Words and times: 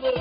Hey 0.00 0.14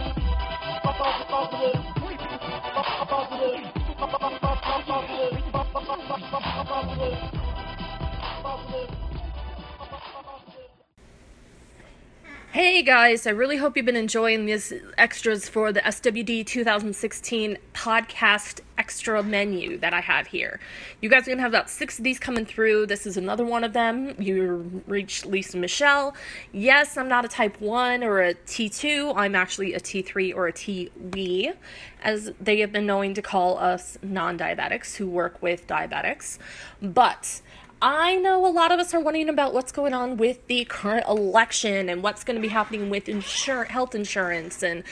guys, 12.84 13.26
I 13.26 13.30
really 13.30 13.56
hope 13.56 13.78
you've 13.78 13.86
been 13.86 13.96
enjoying 13.96 14.48
these 14.48 14.74
extras 14.98 15.48
for 15.48 15.72
the 15.72 15.80
SWD 15.80 16.46
2016 16.46 17.58
podcast 17.74 18.60
extra 18.90 19.22
menu 19.22 19.78
that 19.78 19.94
I 19.94 20.02
have 20.02 20.26
here. 20.26 20.60
You 21.00 21.10
guys 21.10 21.28
are 21.28 21.30
gonna 21.30 21.44
have 21.44 21.52
about 21.52 21.70
six 21.70 22.00
of 22.00 22.04
these 22.04 22.18
coming 22.18 22.44
through. 22.44 22.88
This 22.88 23.06
is 23.06 23.18
another 23.18 23.46
one 23.46 23.64
of 23.64 23.72
them. 23.72 24.16
You 24.18 24.82
reached 24.88 25.28
Lisa 25.28 25.58
Michelle. 25.58 26.16
Yes, 26.52 26.98
I'm 26.98 27.08
not 27.08 27.24
a 27.24 27.28
type 27.28 27.62
1 27.62 28.04
or 28.04 28.20
a 28.20 28.34
T2, 28.34 29.14
I'm 29.16 29.36
actually 29.36 29.76
a 29.76 29.80
T3 29.80 30.36
or 30.36 30.48
a 30.48 30.52
TW, 30.52 31.56
as 32.04 32.32
they 32.42 32.62
have 32.62 32.72
been 32.72 32.88
knowing 32.88 33.14
to 33.14 33.22
call 33.22 33.60
us 33.60 34.00
non 34.02 34.40
diabetics 34.40 34.96
who 34.96 35.06
work 35.06 35.40
with 35.40 35.68
diabetics. 35.68 36.40
But 36.82 37.42
I 37.82 38.16
know 38.16 38.46
a 38.46 38.52
lot 38.52 38.74
of 38.74 38.80
us 38.80 38.94
are 38.94 39.00
wondering 39.00 39.30
about 39.30 39.54
what's 39.54 39.72
going 39.72 39.94
on 39.94 40.18
with 40.18 40.46
the 40.48 40.66
current 40.66 41.08
election 41.08 41.88
and 41.88 42.04
what's 42.04 42.26
going 42.26 42.36
to 42.36 42.42
be 42.42 42.50
happening 42.50 42.90
with 42.90 43.08
health 43.08 43.96
insurance 43.96 44.62
and 44.62 44.84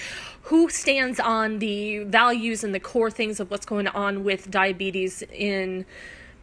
who 0.44 0.70
stands 0.70 1.20
on 1.20 1.60
the 1.60 2.00
values 2.06 2.64
and 2.64 2.74
the 2.74 2.80
core 2.80 3.12
things 3.12 3.42
of 3.42 3.52
what's 3.52 3.66
going 3.66 3.88
on 3.88 4.24
with 4.24 4.50
diabetes 4.50 5.22
in 5.34 5.86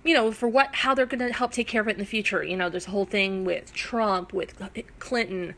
you 0.04 0.12
know 0.12 0.30
for 0.30 0.46
what 0.46 0.74
how 0.74 0.94
they're 0.94 1.06
going 1.06 1.26
to 1.26 1.32
help 1.32 1.50
take 1.50 1.66
care 1.66 1.80
of 1.80 1.88
it 1.88 1.92
in 1.92 1.98
the 1.98 2.04
future 2.04 2.44
you 2.44 2.58
know 2.58 2.68
there's 2.68 2.86
a 2.86 2.90
whole 2.90 3.06
thing 3.06 3.46
with 3.46 3.72
Trump 3.72 4.34
with 4.34 4.54
Clinton 4.98 5.54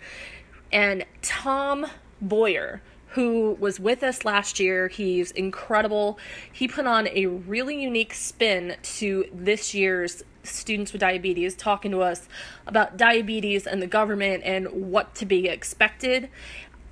and 0.71 1.05
Tom 1.21 1.87
Boyer 2.23 2.81
who 3.17 3.57
was 3.59 3.81
with 3.81 4.03
us 4.03 4.27
last 4.27 4.61
year. 4.61 4.89
He's 4.89 5.31
incredible. 5.31 6.19
He 6.53 6.69
put 6.69 6.87
on 6.87 7.09
a 7.09 7.25
really 7.25 7.83
unique 7.83 8.13
spin 8.13 8.77
to 8.83 9.25
this 9.33 9.73
year's 9.73 10.23
students 10.47 10.93
with 10.93 11.01
diabetes 11.01 11.55
talking 11.55 11.91
to 11.91 12.03
us 12.03 12.29
about 12.67 12.97
diabetes 12.97 13.67
and 13.67 13.83
the 13.83 13.87
government 13.87 14.43
and 14.45 14.69
what 14.69 15.15
to 15.17 15.27
be 15.27 15.49
expected. 15.49 16.29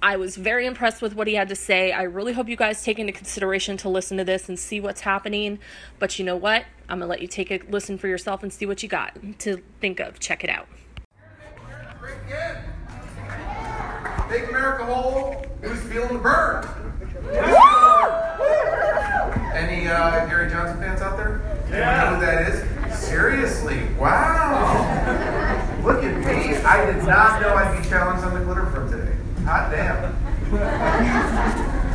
I 0.02 0.16
was 0.16 0.36
very 0.36 0.66
impressed 0.66 1.00
with 1.00 1.14
what 1.14 1.26
he 1.26 1.34
had 1.34 1.48
to 1.48 1.56
say. 1.56 1.90
I 1.90 2.02
really 2.02 2.34
hope 2.34 2.46
you 2.46 2.56
guys 2.56 2.82
take 2.82 2.98
into 2.98 3.12
consideration 3.12 3.78
to 3.78 3.88
listen 3.88 4.18
to 4.18 4.24
this 4.24 4.50
and 4.50 4.58
see 4.58 4.78
what's 4.78 5.00
happening. 5.00 5.58
But 5.98 6.18
you 6.18 6.26
know 6.26 6.36
what? 6.36 6.66
I'm 6.90 6.98
going 6.98 7.06
to 7.06 7.10
let 7.10 7.22
you 7.22 7.28
take 7.28 7.50
a 7.50 7.60
listen 7.70 7.96
for 7.96 8.06
yourself 8.06 8.42
and 8.42 8.52
see 8.52 8.66
what 8.66 8.82
you 8.82 8.88
got 8.88 9.16
to 9.38 9.62
think 9.80 10.00
of. 10.00 10.20
Check 10.20 10.44
it 10.44 10.50
out. 10.50 10.68
Make 14.28 14.48
America 14.50 14.84
whole. 14.84 15.46
Who's 15.62 15.80
feeling 15.90 16.12
the 16.14 16.18
burn? 16.18 16.66
Any 19.54 19.88
uh, 19.88 20.26
Gary 20.26 20.50
Johnson 20.50 20.78
fans 20.80 21.00
out 21.00 21.16
there? 21.16 21.40
Yeah. 21.70 22.10
know 22.10 22.16
who 22.16 22.26
that 22.26 22.48
is? 22.48 22.83
Seriously? 22.94 23.86
Wow. 23.98 25.80
Look 25.84 26.02
at 26.02 26.16
me. 26.18 26.56
I 26.56 26.86
did 26.86 27.04
not 27.04 27.40
know 27.40 27.54
I'd 27.54 27.80
be 27.80 27.88
challenged 27.88 28.24
on 28.24 28.34
the 28.34 28.40
glitter 28.40 28.66
from 28.66 28.90
today. 28.90 29.16
Hot 29.44 29.70
damn. 29.70 30.14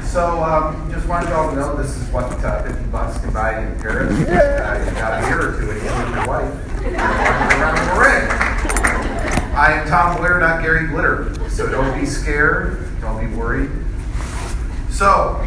So, 0.06 0.44
um, 0.44 0.92
just 0.92 1.08
wanted 1.08 1.30
y'all 1.30 1.50
to 1.50 1.56
know 1.56 1.76
this 1.76 1.96
is 1.96 2.10
what 2.10 2.26
uh, 2.44 2.64
50 2.64 2.84
bucks 2.86 3.20
can 3.20 3.32
buy 3.32 3.62
you 3.62 3.68
in 3.68 3.80
Paris. 3.80 4.10
Uh, 4.30 4.86
you 4.86 4.92
got 4.92 5.24
a 5.24 5.28
year 5.28 5.50
or 5.50 5.60
two 5.60 5.70
and 5.72 5.82
you 5.82 6.16
your 6.16 6.28
wife. 6.28 6.54
Around 6.84 7.76
the 7.88 8.00
ring. 8.00 8.50
I 9.56 9.74
am 9.74 9.88
Tom 9.88 10.18
Blair, 10.18 10.40
not 10.40 10.62
Gary 10.62 10.88
Glitter. 10.88 11.50
So 11.50 11.70
don't 11.70 12.00
be 12.00 12.06
scared. 12.06 12.88
Don't 13.02 13.20
be 13.20 13.36
worried. 13.36 13.70
So, 14.90 15.46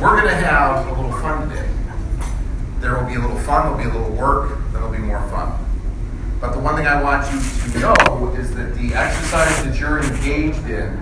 we're 0.00 0.20
going 0.20 0.28
to 0.28 0.34
have 0.34 0.86
a 0.86 0.90
little 0.90 1.12
fun 1.20 1.48
today. 1.48 1.68
There 2.80 2.96
will 2.96 3.06
be 3.06 3.14
a 3.14 3.20
little 3.20 3.38
fun, 3.38 3.64
there'll 3.64 3.78
be 3.78 3.84
a 3.84 4.00
little 4.00 4.16
work, 4.16 4.50
then 4.50 4.72
there'll 4.74 4.92
be 4.92 4.98
more 4.98 5.20
fun. 5.30 5.64
But 6.40 6.52
the 6.52 6.60
one 6.60 6.76
thing 6.76 6.86
I 6.86 7.02
want 7.02 7.26
you 7.32 7.72
to 7.72 7.78
know 7.80 8.34
is 8.38 8.54
that 8.54 8.76
the 8.76 8.94
exercise 8.94 9.64
that 9.64 9.78
you're 9.78 9.98
engaged 9.98 10.64
in 10.68 10.96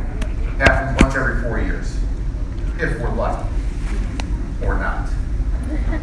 happens 0.59 1.03
once 1.03 1.15
every 1.15 1.43
four 1.43 1.61
years, 1.61 1.99
if 2.79 2.99
we're 2.99 3.13
lucky, 3.15 3.47
or 4.63 4.79
not. 4.79 5.09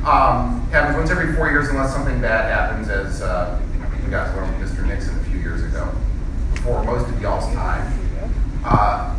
Um, 0.06 0.62
happens 0.70 0.98
once 0.98 1.10
every 1.10 1.36
four 1.36 1.50
years 1.50 1.70
unless 1.70 1.92
something 1.92 2.22
bad 2.22 2.52
happens, 2.52 2.90
as 2.90 3.24
uh, 3.24 3.60
we 4.04 4.12
got 4.12 4.32
to 4.32 4.36
learn 4.36 4.60
with 4.60 4.70
Mr. 4.70 4.86
Nixon 4.86 5.20
a 5.20 5.24
few 5.24 5.40
years 5.40 5.64
ago, 5.64 5.90
before 6.54 6.84
most 6.84 7.10
of 7.10 7.20
y'all's 7.20 7.52
time. 7.56 8.00
Uh, 8.64 9.16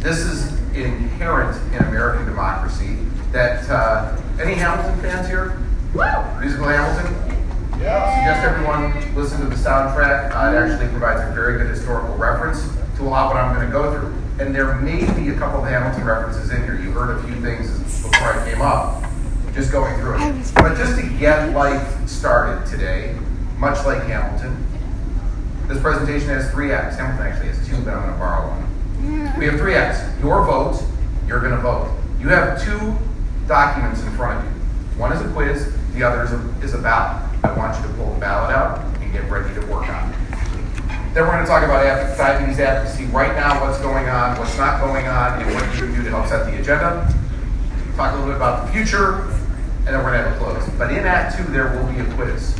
this 0.00 0.18
is 0.18 0.52
inherent 0.74 1.56
in 1.72 1.84
American 1.84 2.24
democracy 2.24 2.96
that 3.30 3.68
uh, 3.70 4.16
any 4.40 4.54
Hamilton 4.54 5.00
fans 5.00 5.28
here? 5.28 5.61
Musical 5.92 6.68
Hamilton? 6.68 7.78
Yeah. 7.78 8.16
Suggest 8.16 8.46
everyone 8.46 9.14
listen 9.14 9.40
to 9.42 9.46
the 9.46 9.54
soundtrack. 9.54 10.34
Uh, 10.34 10.56
it 10.56 10.70
actually 10.70 10.88
provides 10.88 11.20
a 11.20 11.34
very 11.34 11.58
good 11.58 11.68
historical 11.68 12.16
reference 12.16 12.66
to 12.96 13.02
a 13.02 13.04
lot 13.04 13.28
what 13.28 13.36
I'm 13.36 13.54
going 13.54 13.66
to 13.66 13.72
go 13.72 13.92
through. 13.92 14.14
And 14.42 14.54
there 14.54 14.74
may 14.76 15.00
be 15.12 15.28
a 15.28 15.34
couple 15.36 15.62
of 15.62 15.68
Hamilton 15.68 16.04
references 16.04 16.50
in 16.50 16.62
here. 16.62 16.80
You 16.80 16.92
heard 16.92 17.18
a 17.18 17.22
few 17.24 17.38
things 17.42 17.78
before 18.02 18.32
I 18.32 18.50
came 18.50 18.62
up, 18.62 19.04
just 19.52 19.70
going 19.70 19.94
through 20.00 20.16
it. 20.16 20.52
But 20.54 20.78
just 20.78 20.98
to 20.98 21.06
get 21.18 21.52
life 21.52 22.08
started 22.08 22.66
today, 22.70 23.14
much 23.58 23.84
like 23.84 24.02
Hamilton, 24.04 24.66
this 25.68 25.78
presentation 25.80 26.28
has 26.28 26.50
three 26.50 26.72
acts. 26.72 26.96
Hamilton 26.96 27.26
actually 27.26 27.48
has 27.48 27.68
two, 27.68 27.76
but 27.84 27.92
I'm 27.92 28.00
going 28.00 28.12
to 28.14 28.18
borrow 28.18 28.48
one. 28.48 29.38
We 29.38 29.44
have 29.44 29.58
three 29.58 29.74
acts. 29.74 30.00
Your 30.22 30.42
vote, 30.46 30.82
you're 31.26 31.40
going 31.40 31.52
to 31.52 31.60
vote. 31.60 31.94
You 32.18 32.28
have 32.28 32.62
two 32.62 32.96
documents 33.46 34.02
in 34.02 34.10
front 34.12 34.38
of 34.38 34.44
you. 34.50 34.62
One 34.98 35.12
is 35.12 35.20
a 35.20 35.28
quiz, 35.32 35.74
the 35.94 36.02
other 36.02 36.24
is 36.24 36.32
a, 36.32 36.38
is 36.62 36.74
a 36.74 36.78
ballot. 36.78 37.22
I 37.44 37.52
want 37.52 37.76
you 37.76 37.86
to 37.86 37.94
pull 37.94 38.14
the 38.14 38.20
ballot 38.20 38.54
out 38.54 38.78
and 39.00 39.12
get 39.12 39.30
ready 39.30 39.52
to 39.54 39.60
work 39.66 39.88
on 39.88 40.10
it. 40.10 40.16
Then 41.12 41.24
we're 41.24 41.32
going 41.32 41.44
to 41.44 41.50
talk 41.50 41.62
about 41.62 41.84
diabetes 42.16 42.58
advocacy 42.58 43.04
right 43.06 43.34
now, 43.34 43.60
what's 43.60 43.78
going 43.80 44.08
on, 44.08 44.38
what's 44.38 44.56
not 44.56 44.80
going 44.80 45.06
on, 45.06 45.42
and 45.42 45.54
what 45.54 45.64
you 45.74 45.80
can 45.80 45.94
do 45.94 46.02
to 46.04 46.10
help 46.10 46.26
set 46.26 46.50
the 46.50 46.58
agenda. 46.58 47.12
Talk 47.96 48.14
a 48.14 48.16
little 48.16 48.32
bit 48.32 48.36
about 48.36 48.66
the 48.66 48.72
future, 48.72 49.24
and 49.84 49.88
then 49.88 50.02
we're 50.02 50.12
going 50.12 50.24
to 50.24 50.30
have 50.30 50.36
a 50.36 50.38
close. 50.38 50.66
But 50.78 50.90
in 50.90 51.04
Act 51.04 51.36
2, 51.36 51.52
there 51.52 51.76
will 51.76 51.92
be 51.92 52.00
a 52.00 52.14
quiz, 52.14 52.56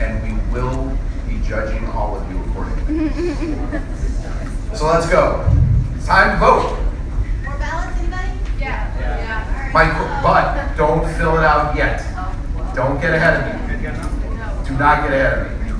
and 0.00 0.22
we 0.22 0.52
will 0.52 0.94
be 1.26 1.40
judging 1.48 1.86
all 1.86 2.16
of 2.16 2.30
you 2.30 2.38
accordingly. 2.44 3.08
so 4.76 4.86
let's 4.86 5.08
go. 5.08 5.48
It's 5.96 6.06
time 6.06 6.38
to 6.38 6.44
vote. 6.44 6.78
More 7.44 7.56
ballots, 7.56 7.96
anybody? 7.98 8.32
Yeah. 8.60 8.92
yeah. 9.00 9.70
My, 9.72 9.86
but 10.22 10.76
don't 10.76 11.10
fill 11.16 11.38
it 11.38 11.44
out 11.44 11.74
yet. 11.74 12.07
Don't 12.78 13.00
get 13.00 13.12
ahead 13.12 13.34
of 13.42 13.42
me. 13.42 13.74
Do 14.68 14.78
not 14.78 15.02
get 15.02 15.10
ahead 15.10 15.50
of 15.50 15.50
me. 15.50 15.74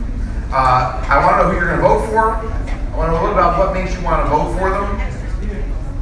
Uh, 0.50 0.98
I 1.06 1.24
want 1.24 1.38
to 1.38 1.44
know 1.44 1.48
who 1.48 1.54
you're 1.54 1.70
going 1.70 1.78
to 1.78 1.86
vote 1.86 2.10
for. 2.10 2.34
I 2.34 2.96
want 2.98 3.12
to 3.12 3.14
know 3.14 3.20
a 3.20 3.22
little 3.22 3.38
about 3.38 3.56
what 3.56 3.72
makes 3.72 3.94
you 3.94 4.02
want 4.02 4.24
to 4.24 4.28
vote 4.28 4.58
for 4.58 4.70
them, 4.70 4.98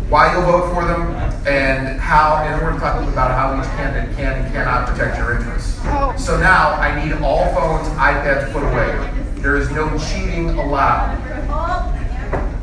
why 0.08 0.32
you'll 0.32 0.48
vote 0.48 0.72
for 0.72 0.86
them, 0.86 1.12
and 1.46 2.00
how, 2.00 2.36
and 2.36 2.54
we're 2.54 2.70
going 2.70 2.80
to 2.80 2.80
talk 2.80 2.96
about 3.12 3.30
how 3.30 3.60
each 3.60 3.68
candidate 3.76 4.16
can 4.16 4.42
and 4.42 4.52
cannot 4.54 4.88
protect 4.88 5.18
your 5.18 5.36
interests. 5.36 5.76
So 6.16 6.40
now 6.40 6.72
I 6.80 7.04
need 7.04 7.12
all 7.20 7.44
phones, 7.52 7.88
iPads 8.00 8.50
put 8.54 8.62
away. 8.62 8.96
There 9.42 9.56
is 9.56 9.70
no 9.72 9.90
cheating 9.98 10.48
allowed. 10.48 11.12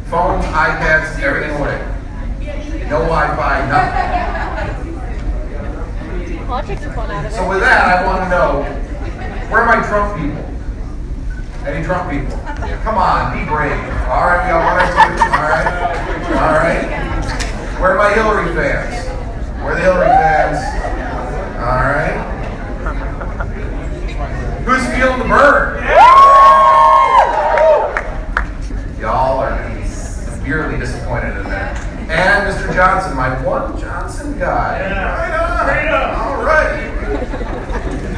Phones, 0.09 0.43
iPads, 0.45 1.19
everything 1.21 1.55
away. 1.57 1.77
No 2.89 3.05
Wi-Fi, 3.05 3.69
nothing. 3.69 4.22
So 6.53 7.49
with 7.49 7.61
that, 7.61 7.97
I 7.97 8.05
want 8.05 8.21
to 8.21 8.29
know, 8.29 8.61
where 9.49 9.63
are 9.63 9.65
my 9.65 9.81
Trump 9.87 10.13
people? 10.21 10.45
Any 11.65 11.83
Trump 11.83 12.11
people? 12.11 12.37
Come 12.83 12.93
on, 12.93 13.33
be 13.33 13.43
brave. 13.49 13.73
All 14.05 14.29
right, 14.29 14.45
got 14.45 14.61
one 14.61 14.77
or 14.77 14.85
two. 14.85 15.01
All 15.33 15.49
right, 15.49 15.65
all 16.37 16.53
right. 16.61 16.85
Where 17.81 17.91
are 17.93 17.97
my 17.97 18.13
Hillary 18.13 18.53
fans? 18.53 18.93
Where 19.63 19.71
are 19.71 19.75
the 19.75 19.81
Hillary 19.81 20.05
fans? 20.05 20.61
All 21.57 21.89
right. 21.89 22.21
Who's 24.63 24.85
feeling 24.93 25.17
the 25.17 25.25
burn? 25.25 25.81
Y'all 29.01 29.39
are 29.39 29.57
severely 29.87 30.77
disappointed 30.77 31.35
in 31.35 31.45
that. 31.45 31.81
And 32.09 32.53
Mr. 32.53 32.75
Johnson, 32.75 33.15
my 33.17 33.41
one 33.43 33.79
Johnson 33.79 34.37
guy. 34.37 34.81
Right 34.81 35.33
on. 35.33 36.13
All 36.19 36.43
right. 36.43 36.91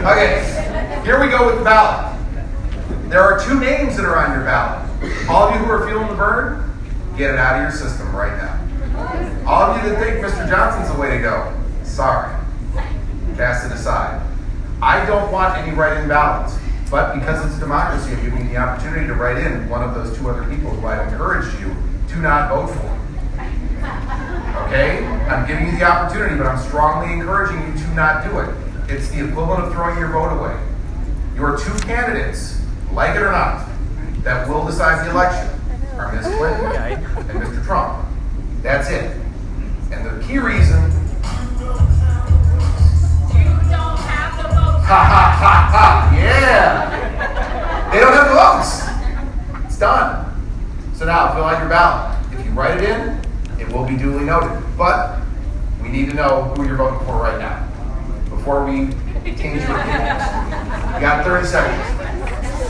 Okay, 0.06 0.42
here 1.06 1.20
we 1.22 1.28
go 1.30 1.46
with 1.46 1.58
the 1.60 1.64
ballot. 1.64 2.18
There 3.16 3.24
are 3.24 3.40
two 3.40 3.58
names 3.58 3.96
that 3.96 4.04
are 4.04 4.18
on 4.18 4.34
your 4.36 4.44
ballot. 4.44 4.84
All 5.30 5.48
of 5.48 5.56
you 5.56 5.66
who 5.66 5.72
are 5.72 5.88
feeling 5.88 6.10
the 6.10 6.16
burn, 6.16 6.70
get 7.16 7.30
it 7.32 7.38
out 7.38 7.56
of 7.56 7.62
your 7.62 7.72
system 7.72 8.14
right 8.14 8.36
now. 8.36 9.50
All 9.50 9.72
of 9.72 9.82
you 9.82 9.90
that 9.90 10.04
think 10.04 10.18
Mr. 10.18 10.46
Johnson's 10.50 10.94
the 10.94 11.00
way 11.00 11.16
to 11.16 11.22
go, 11.24 11.58
sorry. 11.86 12.36
Cast 13.38 13.68
it 13.68 13.72
aside. 13.72 14.22
I 14.82 15.06
don't 15.06 15.32
want 15.32 15.58
any 15.58 15.74
write-in 15.74 16.10
ballots, 16.10 16.58
but 16.92 17.18
because 17.18 17.46
it's 17.46 17.56
a 17.56 17.60
democracy, 17.62 18.12
I'm 18.12 18.22
giving 18.22 18.48
you 18.48 18.50
the 18.50 18.58
opportunity 18.58 19.08
to 19.08 19.14
write 19.14 19.38
in 19.38 19.70
one 19.70 19.82
of 19.82 19.96
those 19.96 20.18
two 20.18 20.30
other 20.30 20.44
people 20.54 20.72
who 20.72 20.86
I've 20.86 21.08
encouraged 21.08 21.58
you 21.62 21.74
to 22.10 22.20
not 22.20 22.50
vote 22.50 22.68
for. 22.68 23.00
Okay? 24.68 25.06
I'm 25.30 25.48
giving 25.48 25.68
you 25.68 25.80
the 25.80 25.86
opportunity, 25.86 26.36
but 26.36 26.48
I'm 26.48 26.60
strongly 26.68 27.14
encouraging 27.14 27.66
you 27.66 27.82
to 27.82 27.94
not 27.94 28.26
do 28.26 28.40
it. 28.40 28.54
It's 28.94 29.08
the 29.08 29.26
equivalent 29.26 29.64
of 29.64 29.72
throwing 29.72 29.98
your 30.00 30.10
vote 30.10 30.38
away. 30.38 30.60
Your 31.38 31.58
two 31.58 31.72
candidates, 31.88 32.60
like 32.96 33.16
it 33.16 33.22
or 33.22 33.32
not, 33.32 33.68
that 34.24 34.48
will 34.48 34.66
decide 34.66 35.06
the 35.06 35.12
election 35.12 35.50
are 35.98 36.12
Ms. 36.14 36.26
Clinton 36.38 36.66
and 37.30 37.44
Mr. 37.44 37.66
Trump. 37.66 38.08
That's 38.62 38.90
it. 38.90 39.12
And 39.92 40.06
the 40.06 40.26
key 40.26 40.40
reason. 40.40 40.82
You 43.32 43.44
don't 43.70 44.00
have 44.00 44.38
the 44.38 44.48
votes. 44.48 44.86
Ha 44.86 45.02
ha 45.12 45.24
ha 45.40 45.70
ha! 45.72 46.12
Yeah! 46.16 47.92
They 47.92 48.00
don't 48.00 48.14
have 48.14 48.30
the 48.30 48.36
votes. 48.36 49.66
It's 49.66 49.78
done. 49.78 50.34
So 50.94 51.06
now 51.06 51.34
fill 51.34 51.44
out 51.44 51.60
your 51.60 51.70
ballot. 51.70 52.18
If 52.32 52.46
you 52.46 52.52
write 52.52 52.82
it 52.82 52.90
in, 52.90 53.20
it 53.60 53.72
will 53.74 53.86
be 53.86 53.98
duly 53.98 54.24
noted. 54.24 54.64
But 54.78 55.20
we 55.82 55.90
need 55.90 56.10
to 56.10 56.16
know 56.16 56.54
who 56.56 56.66
you're 56.66 56.78
voting 56.78 57.06
for 57.06 57.18
right 57.18 57.40
now 57.40 57.68
before 58.30 58.66
we 58.66 58.88
change 59.36 59.62
your 59.62 59.80
opinions. 59.80 60.24
You 60.96 61.02
got 61.02 61.26
30 61.26 61.48
seconds. 61.48 62.05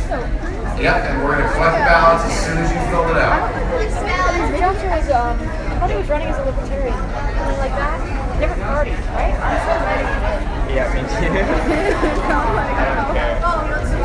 Yep, 0.06 1.02
and 1.10 1.24
we're 1.24 1.34
going 1.34 1.48
to 1.48 1.54
collect 1.56 1.81
the 1.81 1.86
ballots 1.90 2.30
as 2.30 2.36
soon 2.46 2.57
as 2.62 2.69
you 2.69 2.78
fill 2.94 3.10
it 3.10 3.18
out. 3.18 3.50
This 3.81 3.94
ballot. 4.06 4.38
His 4.38 4.54
picture 4.54 4.90
was, 4.94 5.10
um, 5.10 5.34
I 5.42 5.81
thought 5.81 5.90
he 5.90 5.98
was 5.98 6.10
running 6.10 6.30
as 6.30 6.38
a 6.38 6.46
libertarian. 6.46 6.94
Something 6.94 7.57
like 7.57 7.74
that. 7.74 7.98
Different 8.38 8.63
parties, 8.69 9.02
right? 9.18 9.34
I'm 9.34 9.57
so 9.66 9.74
glad 9.81 10.06
he 10.06 10.06
did. 10.06 10.78
Yeah, 10.78 10.94
me 10.94 11.02
too. 11.10 11.25
I 11.25 12.86
don't 12.96 13.18
care. 13.18 13.40
Oh, 13.42 13.66
no, 13.66 13.81
so 13.81 13.98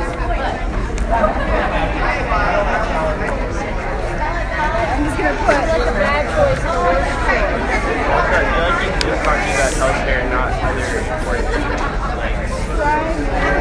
I'm 4.91 5.05
just 5.05 5.17
gonna 5.21 5.37
put 5.37 5.53
like 5.53 5.85
a 5.85 5.93
bad 6.01 6.25
choice 6.33 6.61
and 6.65 6.71
the 6.71 6.81
worst 6.81 7.13
choice. 7.29 7.45
Also, 8.09 8.31
I 8.31 8.47
feel 8.47 8.65
like 8.71 8.81
you 8.81 8.89
can 8.89 9.05
just 9.05 9.21
talk 9.21 9.37
about 9.37 9.73
healthcare, 9.77 10.23
not 10.31 10.49
other 10.65 10.97
important 10.97 11.51
like 12.17 12.41
California 12.41 13.11
Tuesday. 13.11 13.60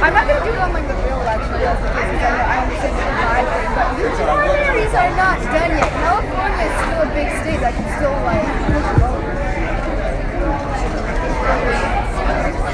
I'm 0.00 0.12
not 0.12 0.26
gonna 0.26 0.44
do 0.44 0.52
it 0.52 0.58
on 0.58 0.72
like 0.72 0.86
the 0.88 0.94
real 0.94 1.20
election 1.20 1.60
just 1.60 1.80
because 1.80 2.20
I 2.20 2.30
know 2.36 2.44
I 2.44 2.58
understand 2.60 2.92
the 2.92 3.00
vibe, 3.08 3.48
but 3.74 3.96
the 3.96 4.10
primaries 4.20 4.94
are 4.94 5.10
not 5.16 5.40
done 5.40 5.72
yet. 5.76 5.90
California 6.04 6.64
is 6.68 6.74
still 6.76 7.00
a 7.00 7.08
big 7.14 7.28
state 7.40 7.60
that 7.60 7.72
can 7.72 7.88
still 7.96 8.12
like. 8.28 8.44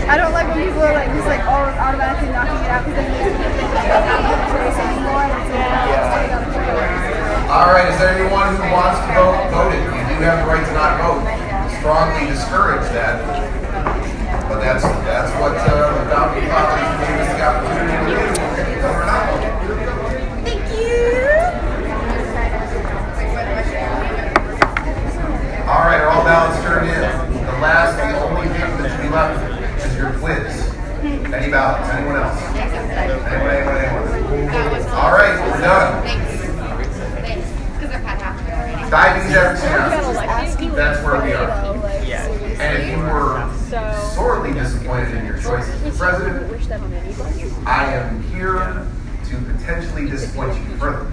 I 0.04 0.16
don't 0.20 0.32
like 0.32 0.48
when 0.52 0.68
people 0.68 0.84
are 0.84 0.92
like 0.92 1.08
just 1.16 1.26
like 1.26 1.40
all 1.48 1.64
automatically 1.64 2.28
knocking 2.28 2.60
it 2.60 2.68
out 2.68 2.84
because 2.84 3.08
then 3.08 3.08
they 3.08 3.24
don't 3.24 4.04
have 4.04 4.52
choice 4.52 4.76
anymore. 4.84 5.24
It's 5.24 5.48
like, 5.48 6.28
it's 6.28 6.52
still 6.52 6.68
gotta 6.68 7.48
All 7.48 7.72
right, 7.72 7.88
is 7.88 7.96
there 7.96 8.12
anyone 8.12 8.52
who 8.56 8.68
wants 8.68 9.00
to 9.00 9.08
vote? 9.16 9.40
Voted. 9.48 9.80
You 9.80 10.04
do 10.12 10.16
have 10.28 10.44
the 10.44 10.48
right 10.52 10.60
to 10.60 10.74
not 10.76 11.00
vote. 11.00 11.24
Strongly 11.80 12.28
discourage 12.28 12.84
that. 12.92 13.20
But 14.48 14.60
that's 14.60 14.84
that's 15.08 15.32
what 15.40 15.56
uh, 15.56 15.72
the 15.72 16.04
founding 16.12 16.48
fathers 16.52 16.84
gave 17.00 17.24
us 17.24 17.32
the 17.32 17.40
opportunity 17.40 17.96
to 17.96 18.12
do. 18.12 18.20
Vote 18.84 19.00
or 19.00 19.08
not 19.08 19.24
vote. 19.32 19.40
Thank 20.44 20.68
you. 20.76 21.24
All 25.64 25.80
right, 25.88 26.00
are 26.04 26.12
all 26.12 26.24
ballots 26.24 26.60
turned 26.60 26.92
in? 26.92 27.00
The 27.40 27.56
last, 27.64 27.96
the 27.96 28.20
only 28.20 28.48
thing 28.48 28.60
that 28.60 28.92
should 28.92 29.00
be 29.00 29.08
left 29.08 29.40
is 29.84 29.96
your 29.96 30.12
quiz. 30.20 30.64
Any 31.34 31.50
ballots? 31.50 31.90
Anyone 31.90 32.16
else? 32.16 32.40
Anyone? 32.54 32.90
Anyone? 32.90 33.76
Anyone? 34.54 34.86
All 34.94 35.10
right, 35.10 35.34
we're 35.50 35.60
done. 35.60 36.04
Diabetes 38.88 39.36
abstinence. 39.36 40.76
That's 40.76 41.04
where 41.04 41.20
we 41.22 41.32
are. 41.32 41.50
And 42.60 42.82
if 42.82 42.88
you 42.88 42.98
were 42.98 43.50
sorely 44.14 44.52
disappointed 44.52 45.16
in 45.16 45.26
your 45.26 45.38
choices 45.38 45.98
president. 45.98 46.70
I 47.66 47.92
am 47.94 48.22
here 48.31 48.86
to 49.28 49.36
potentially 49.52 50.08
disappoint 50.08 50.56
you 50.56 50.76
further. 50.76 51.10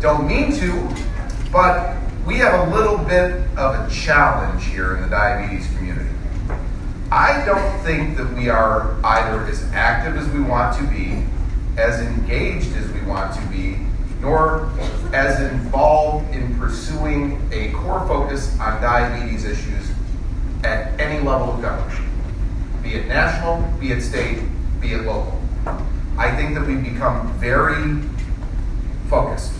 Don't 0.00 0.28
mean 0.28 0.52
to, 0.52 0.88
but 1.50 1.96
we 2.24 2.36
have 2.36 2.68
a 2.68 2.70
little 2.72 2.98
bit 2.98 3.42
of 3.56 3.74
a 3.74 3.88
challenge 3.90 4.64
here 4.66 4.94
in 4.96 5.02
the 5.02 5.08
diabetes. 5.08 5.66
I 7.16 7.42
don't 7.46 7.80
think 7.80 8.18
that 8.18 8.30
we 8.34 8.50
are 8.50 8.94
either 9.02 9.46
as 9.46 9.64
active 9.72 10.18
as 10.18 10.28
we 10.28 10.40
want 10.42 10.76
to 10.76 10.86
be, 10.86 11.24
as 11.78 11.98
engaged 12.02 12.76
as 12.76 12.92
we 12.92 13.00
want 13.00 13.34
to 13.34 13.40
be, 13.46 13.78
nor 14.20 14.70
as 15.14 15.40
involved 15.50 16.34
in 16.34 16.58
pursuing 16.58 17.40
a 17.52 17.72
core 17.72 18.06
focus 18.06 18.60
on 18.60 18.82
diabetes 18.82 19.46
issues 19.46 19.90
at 20.62 21.00
any 21.00 21.24
level 21.26 21.54
of 21.54 21.62
government 21.62 22.06
be 22.82 22.94
it 22.94 23.08
national, 23.08 23.62
be 23.80 23.92
it 23.92 24.02
state, 24.02 24.38
be 24.80 24.92
it 24.92 25.02
local. 25.06 25.40
I 26.18 26.36
think 26.36 26.54
that 26.54 26.66
we've 26.66 26.84
become 26.84 27.32
very 27.38 28.00
focused 29.08 29.54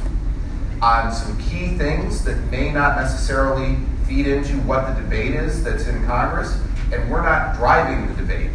on 0.80 1.10
some 1.10 1.36
key 1.38 1.76
things 1.76 2.22
that 2.24 2.36
may 2.50 2.70
not 2.70 2.96
necessarily 2.96 3.78
feed 4.06 4.26
into 4.26 4.52
what 4.58 4.94
the 4.94 5.02
debate 5.02 5.34
is 5.34 5.64
that's 5.64 5.86
in 5.86 6.04
Congress, 6.04 6.60
and 6.92 7.10
we're 7.10 7.22
not 7.22 7.56
driving 7.56 8.06
the 8.08 8.14
debate, 8.14 8.50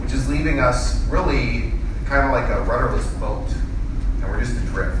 which 0.00 0.12
is 0.12 0.28
leaving 0.28 0.60
us 0.60 1.04
really 1.08 1.72
kind 2.06 2.26
of 2.26 2.32
like 2.32 2.48
a 2.50 2.62
rudderless 2.62 3.06
boat, 3.14 3.48
and 4.20 4.30
we're 4.30 4.40
just 4.40 4.56
adrift, 4.56 4.98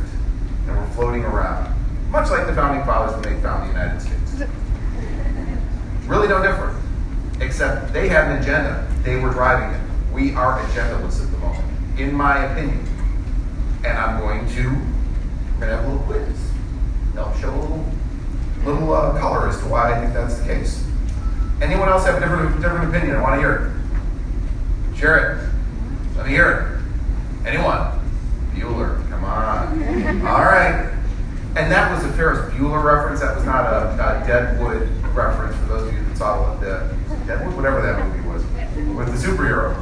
and 0.66 0.76
we're 0.76 0.88
floating 0.90 1.24
around, 1.24 1.74
much 2.10 2.30
like 2.30 2.46
the 2.46 2.54
founding 2.54 2.84
fathers 2.84 3.14
when 3.14 3.34
they 3.34 3.42
found 3.42 3.64
the 3.64 3.72
United 3.72 4.00
States. 4.00 4.50
Really 6.06 6.28
no 6.28 6.42
different, 6.42 6.78
except 7.40 7.92
they 7.92 8.08
had 8.08 8.30
an 8.30 8.42
agenda. 8.42 8.86
They 9.02 9.16
were 9.16 9.30
driving 9.30 9.74
it. 9.74 9.80
We 10.12 10.34
are 10.34 10.60
agendaless 10.60 11.22
at 11.22 11.30
the 11.32 11.38
moment, 11.38 11.98
in 11.98 12.14
my 12.14 12.44
opinion. 12.44 12.86
And 13.84 13.98
I'm 13.98 14.20
going 14.20 14.48
to, 14.50 14.62
we're 14.62 15.60
going 15.60 15.60
to 15.60 15.66
have 15.66 15.84
a 15.84 15.88
little 15.88 16.06
quiz. 16.06 16.50
They'll 17.14 17.34
show 17.34 17.52
a 17.52 17.58
little, 17.60 17.84
little 18.64 18.92
uh, 18.92 19.18
color 19.18 19.48
as 19.48 19.58
to 19.60 19.66
why 19.66 19.92
I 19.94 20.00
think 20.00 20.14
that's 20.14 20.38
the 20.38 20.44
case. 20.44 20.85
Anyone 21.60 21.88
else 21.88 22.04
have 22.04 22.16
a 22.16 22.20
different, 22.20 22.60
different 22.60 22.94
opinion? 22.94 23.16
I 23.16 23.22
want 23.22 23.34
to 23.36 23.40
hear 23.40 23.72
it. 24.92 24.96
Share 24.98 25.16
it. 25.18 26.16
Let 26.16 26.26
me 26.26 26.32
hear 26.32 26.50
it. 26.50 27.46
Anyone? 27.48 27.92
Bueller, 28.54 29.08
come 29.08 29.24
on. 29.24 30.26
All 30.26 30.44
right. 30.44 30.92
And 31.56 31.72
that 31.72 31.90
was 31.90 32.04
a 32.04 32.12
Ferris 32.12 32.52
Bueller 32.54 32.84
reference. 32.84 33.20
That 33.20 33.36
was 33.36 33.44
not 33.46 33.64
a, 33.64 33.92
a 33.94 34.26
Deadwood 34.26 34.88
reference 35.14 35.56
for 35.56 35.64
those 35.66 35.88
of 35.88 35.94
you 35.94 36.04
that 36.04 36.18
saw 36.18 36.54
the 36.56 36.94
Deadwood, 37.26 37.56
whatever 37.56 37.80
that 37.80 38.04
movie 38.04 38.28
was, 38.28 38.42
with 38.94 39.08
the 39.08 39.28
superhero. 39.28 39.74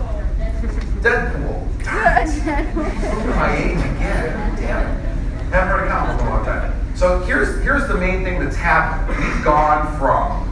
Deadpool. 1.01 1.65
My 3.37 3.57
age 3.57 3.77
again. 3.77 4.57
Damn 4.57 4.87
it. 4.87 5.05
Haven't 5.53 5.69
heard 5.69 5.87
a 5.87 5.89
comic 5.89 6.21
in 6.21 6.27
a 6.27 6.31
long 6.31 6.45
time. 6.45 6.97
So 6.97 7.21
here's 7.21 7.63
here's 7.63 7.87
the 7.89 7.97
main 7.97 8.25
thing 8.25 8.39
that's 8.39 8.57
happened. 8.57 9.19
We've 9.19 9.45
gone 9.45 9.99
from 9.99 10.44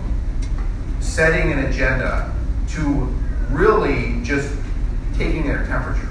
setting 1.13 1.53
an 1.53 1.67
agenda 1.67 2.35
to 2.67 2.83
really 3.51 4.23
just 4.23 4.51
taking 5.19 5.47
their 5.47 5.67
temperature. 5.67 6.09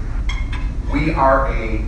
We 0.93 1.11
are 1.15 1.47
a 1.47 1.83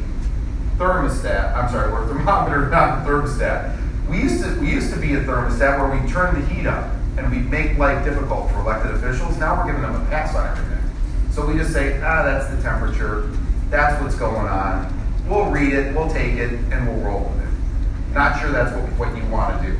thermostat. 0.77 1.55
I'm 1.55 1.69
sorry, 1.69 1.93
we're 1.93 2.05
a 2.05 2.07
thermometer, 2.07 2.69
not 2.71 3.05
a 3.05 3.09
thermostat. 3.09 3.77
We 4.09 4.19
used 4.19 4.43
to 4.43 4.59
we 4.59 4.71
used 4.71 4.91
to 4.95 4.99
be 4.99 5.13
a 5.13 5.21
thermostat 5.21 5.77
where 5.77 6.01
we 6.01 6.11
turn 6.11 6.41
the 6.41 6.47
heat 6.47 6.65
up 6.65 6.91
and 7.17 7.29
we 7.29 7.37
make 7.37 7.77
life 7.77 8.03
difficult 8.03 8.49
for 8.49 8.61
elected 8.61 8.95
officials. 8.95 9.37
Now 9.37 9.59
we're 9.59 9.67
giving 9.67 9.83
them 9.83 9.95
a 9.95 10.05
pass 10.09 10.35
on 10.35 10.47
everything. 10.47 10.83
So 11.31 11.45
we 11.45 11.53
just 11.53 11.71
say, 11.71 12.01
ah, 12.01 12.23
that's 12.23 12.49
the 12.49 12.59
temperature. 12.63 13.29
That's 13.69 14.01
what's 14.01 14.15
going 14.15 14.47
on. 14.47 14.91
We'll 15.29 15.51
read 15.51 15.73
it, 15.73 15.95
we'll 15.95 16.09
take 16.09 16.33
it, 16.33 16.53
and 16.71 16.87
we'll 16.87 17.05
roll 17.05 17.29
with 17.29 17.43
it. 17.43 18.13
Not 18.15 18.41
sure 18.41 18.51
that's 18.51 18.75
what, 18.75 18.89
what 18.97 19.15
you 19.15 19.23
want 19.29 19.61
to 19.61 19.67
do. 19.69 19.77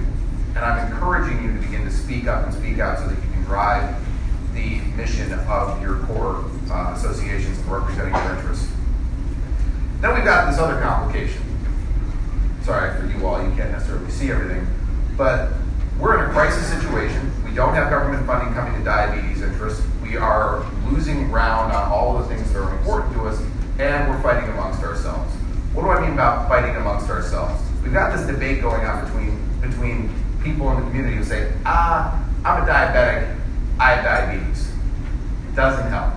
And 0.56 0.60
I'm 0.60 0.92
encouraging 0.92 1.44
you 1.44 1.54
to 1.54 1.60
begin 1.60 1.84
to 1.86 1.92
speak 1.92 2.28
up 2.28 2.46
and 2.46 2.54
speak 2.54 2.80
out 2.80 3.00
so 3.00 3.08
that 3.08 3.16
you 3.16 3.32
can 3.32 3.44
drive 3.44 3.96
the 4.54 4.82
mission 4.96 5.34
of 5.34 5.82
your 5.82 5.98
core 6.06 6.46
uh, 6.70 6.94
associations 6.96 7.58
representing 7.60 8.14
your 8.14 8.36
interests. 8.36 8.72
Then 10.02 10.14
we've 10.14 10.24
got 10.24 10.50
this 10.50 10.60
other 10.60 10.80
complication. 10.82 11.42
Sorry 12.64 13.00
for 13.00 13.08
you 13.08 13.26
all, 13.26 13.42
you 13.44 13.56
can't 13.56 13.72
necessarily 13.72 14.12
see 14.12 14.32
everything. 14.32 14.68
But 15.18 15.52
we're 16.00 16.24
in 16.24 16.30
a 16.30 16.34
crisis 16.34 16.68
situation. 16.68 17.32
We 17.46 17.54
don't 17.56 17.74
have 17.74 17.90
government 17.90 18.26
funding 18.28 18.54
coming 18.54 18.78
to 18.78 18.84
diabetes 18.84 19.42
interests. 19.42 19.86
We 20.02 20.18
are 20.18 20.66
losing 20.90 21.30
ground 21.30 21.72
on 21.72 21.92
all 21.92 22.18
the 22.18 22.26
things 22.26 22.52
that 22.54 22.60
are 22.60 22.78
important 22.78 23.14
to 23.14 23.28
us, 23.28 23.42
and 23.80 24.10
we're 24.10 24.22
fighting 24.22 24.50
amongst 24.50 24.84
ourselves. 24.84 25.34
What 25.74 25.84
do 25.84 25.90
I 25.90 26.02
mean 26.02 26.14
about 26.14 26.48
fighting 26.48 26.76
amongst 26.76 27.10
ourselves? 27.10 27.62
We've 27.82 27.94
got 27.94 28.16
this 28.16 28.26
debate 28.28 28.62
going 28.62 28.86
on 28.86 29.06
between 29.06 29.40
between 29.62 30.10
people 30.44 30.70
in 30.72 30.78
the 30.78 30.82
community 30.88 31.16
who 31.16 31.24
say, 31.24 31.52
ah, 31.66 32.22
I'm 32.44 32.64
a 32.64 32.66
diabetic, 32.66 33.40
I 33.80 33.96
have 33.96 34.04
diabetes. 34.04 34.70
It 35.50 35.56
Doesn't 35.56 35.90
help. 35.90 36.14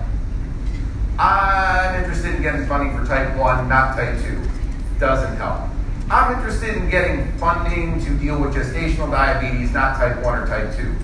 I'm 1.17 2.03
interested 2.03 2.35
in 2.35 2.41
getting 2.41 2.65
funding 2.67 2.95
for 2.95 3.05
type 3.05 3.35
1, 3.35 3.67
not 3.67 3.95
type 3.95 4.21
2. 4.21 4.41
Doesn't 4.99 5.37
help. 5.37 5.69
I'm 6.09 6.35
interested 6.37 6.75
in 6.75 6.89
getting 6.89 7.31
funding 7.37 8.03
to 8.05 8.17
deal 8.17 8.39
with 8.39 8.53
gestational 8.53 9.09
diabetes, 9.09 9.71
not 9.73 9.97
type 9.97 10.23
1 10.23 10.39
or 10.39 10.45
type 10.45 10.75
2. 10.77 10.95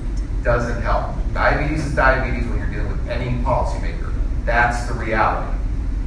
Doesn't 0.44 0.82
help. 0.82 1.16
Diabetes 1.34 1.86
is 1.86 1.96
diabetes 1.96 2.48
when 2.48 2.60
you're 2.60 2.68
dealing 2.68 2.92
with 2.92 3.10
any 3.10 3.32
policymaker. 3.44 4.14
That's 4.46 4.86
the 4.86 4.94
reality. 4.94 5.58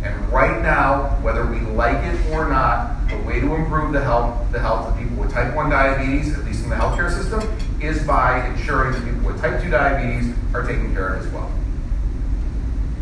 And 0.03 0.33
right 0.33 0.63
now, 0.63 1.19
whether 1.23 1.47
we 1.47 1.61
like 1.61 2.05
it 2.05 2.19
or 2.31 2.49
not, 2.49 3.09
the 3.09 3.17
way 3.19 3.41
to 3.41 3.55
improve 3.55 3.93
the 3.93 4.03
health, 4.03 4.51
the 4.53 4.61
health 4.61 4.89
of 4.89 4.99
people 4.99 5.17
with 5.17 5.33
type 5.33 5.55
1 5.55 5.71
diabetes, 5.71 6.37
at 6.37 6.45
least 6.45 6.65
in 6.65 6.71
the 6.71 6.77
healthcare 6.77 7.11
system, 7.11 7.41
is 7.81 8.05
by 8.07 8.47
ensuring 8.47 8.93
that 8.93 9.05
people 9.05 9.27
with 9.27 9.41
type 9.41 9.63
2 9.63 9.71
diabetes 9.71 10.35
are 10.55 10.67
taken 10.67 10.93
care 10.93 11.15
of 11.15 11.27
as 11.27 11.33
well. 11.33 11.51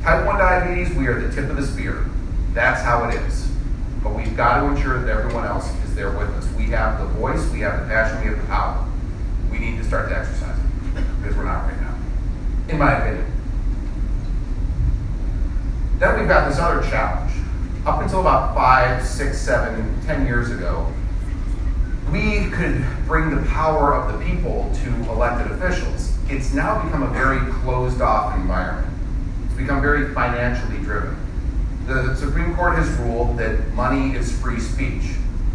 Type 0.02 0.26
1 0.26 0.38
diabetes, 0.38 0.94
we 0.96 1.06
are 1.06 1.20
the 1.20 1.34
tip 1.34 1.50
of 1.50 1.56
the 1.56 1.66
spear. 1.66 2.04
That's 2.52 2.82
how 2.82 3.08
it 3.08 3.14
is. 3.14 3.48
But 4.02 4.14
we've 4.14 4.36
got 4.36 4.60
to 4.60 4.66
ensure 4.66 5.00
that 5.00 5.08
everyone 5.08 5.44
else 5.44 5.70
is 5.84 5.94
there 5.94 6.10
with 6.10 6.28
us. 6.30 6.46
We 6.52 6.64
have 6.66 7.00
the 7.00 7.06
voice, 7.06 7.50
we 7.50 7.60
have 7.60 7.80
the 7.80 7.86
passion, 7.86 8.20
we 8.20 8.28
have 8.28 8.40
the 8.40 8.46
power. 8.46 8.86
We 9.50 9.58
need 9.58 9.78
to 9.78 9.84
start 9.84 10.10
to 10.10 10.18
exercise 10.18 10.58
it 10.58 11.04
because 11.22 11.36
we're 11.36 11.44
not 11.44 11.66
right 11.66 11.80
now, 11.80 11.94
in 12.68 12.78
my 12.78 12.92
opinion. 12.92 13.33
Then 15.98 16.18
we've 16.18 16.28
got 16.28 16.48
this 16.48 16.58
other 16.58 16.82
challenge. 16.88 17.32
Up 17.86 18.02
until 18.02 18.20
about 18.20 18.54
five, 18.54 19.04
six, 19.04 19.38
seven, 19.38 20.00
ten 20.06 20.26
years 20.26 20.50
ago, 20.50 20.92
we 22.10 22.50
could 22.50 22.84
bring 23.06 23.34
the 23.34 23.42
power 23.50 23.94
of 23.94 24.12
the 24.12 24.24
people 24.24 24.70
to 24.82 25.10
elected 25.10 25.52
officials. 25.52 26.16
It's 26.28 26.52
now 26.52 26.82
become 26.84 27.02
a 27.02 27.10
very 27.10 27.38
closed 27.60 28.00
off 28.00 28.34
environment. 28.36 28.92
It's 29.46 29.54
become 29.54 29.80
very 29.80 30.12
financially 30.14 30.78
driven. 30.78 31.16
The 31.86 32.14
Supreme 32.16 32.54
Court 32.54 32.76
has 32.76 32.88
ruled 33.00 33.38
that 33.38 33.68
money 33.74 34.16
is 34.16 34.36
free 34.40 34.58
speech, 34.58 35.02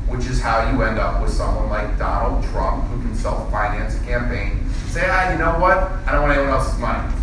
which 0.08 0.28
is 0.28 0.40
how 0.40 0.72
you 0.72 0.82
end 0.84 1.00
up 1.00 1.22
with 1.22 1.32
someone 1.32 1.70
like 1.70 1.98
Donald 1.98 2.44
Trump 2.46 2.86
who 2.86 3.02
can 3.02 3.16
self 3.16 3.50
finance 3.52 4.00
a 4.00 4.04
campaign. 4.06 4.70
Say, 4.88 5.08
ah, 5.10 5.32
you 5.32 5.40
know 5.40 5.60
what? 5.60 5.78
I 6.06 6.12
don't 6.12 6.22
want 6.22 6.34
anyone 6.34 6.52
else's 6.54 6.80
money. 6.80 7.14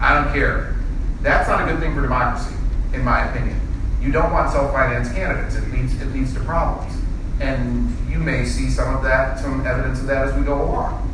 I 0.00 0.14
don't 0.14 0.32
care. 0.32 0.74
That's 1.22 1.48
not 1.48 1.62
a 1.62 1.70
good 1.70 1.80
thing 1.80 1.94
for 1.94 2.02
democracy, 2.02 2.54
in 2.92 3.04
my 3.04 3.28
opinion. 3.28 3.60
You 4.00 4.12
don't 4.12 4.32
want 4.32 4.50
self 4.50 4.72
financed 4.72 5.14
candidates, 5.14 5.56
it 5.56 5.70
leads, 5.72 6.00
it 6.00 6.06
leads 6.06 6.32
to 6.34 6.40
problems. 6.40 6.94
And 7.40 7.94
you 8.08 8.18
may 8.18 8.44
see 8.44 8.68
some 8.68 8.94
of 8.94 9.02
that, 9.04 9.38
some 9.38 9.66
evidence 9.66 10.00
of 10.00 10.06
that 10.06 10.28
as 10.28 10.34
we 10.34 10.44
go 10.44 10.62
along. 10.62 11.04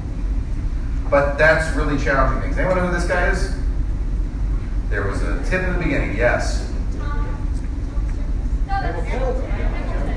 But 1.10 1.36
that's 1.36 1.74
really 1.76 2.02
challenging 2.02 2.42
things. 2.42 2.58
Anyone 2.58 2.78
know 2.78 2.86
who 2.86 2.94
this 2.94 3.06
guy 3.06 3.30
is? 3.30 3.54
There 4.90 5.06
was 5.06 5.22
a 5.22 5.42
tip 5.44 5.62
in 5.62 5.72
the 5.74 5.78
beginning, 5.78 6.16
yes. 6.16 6.70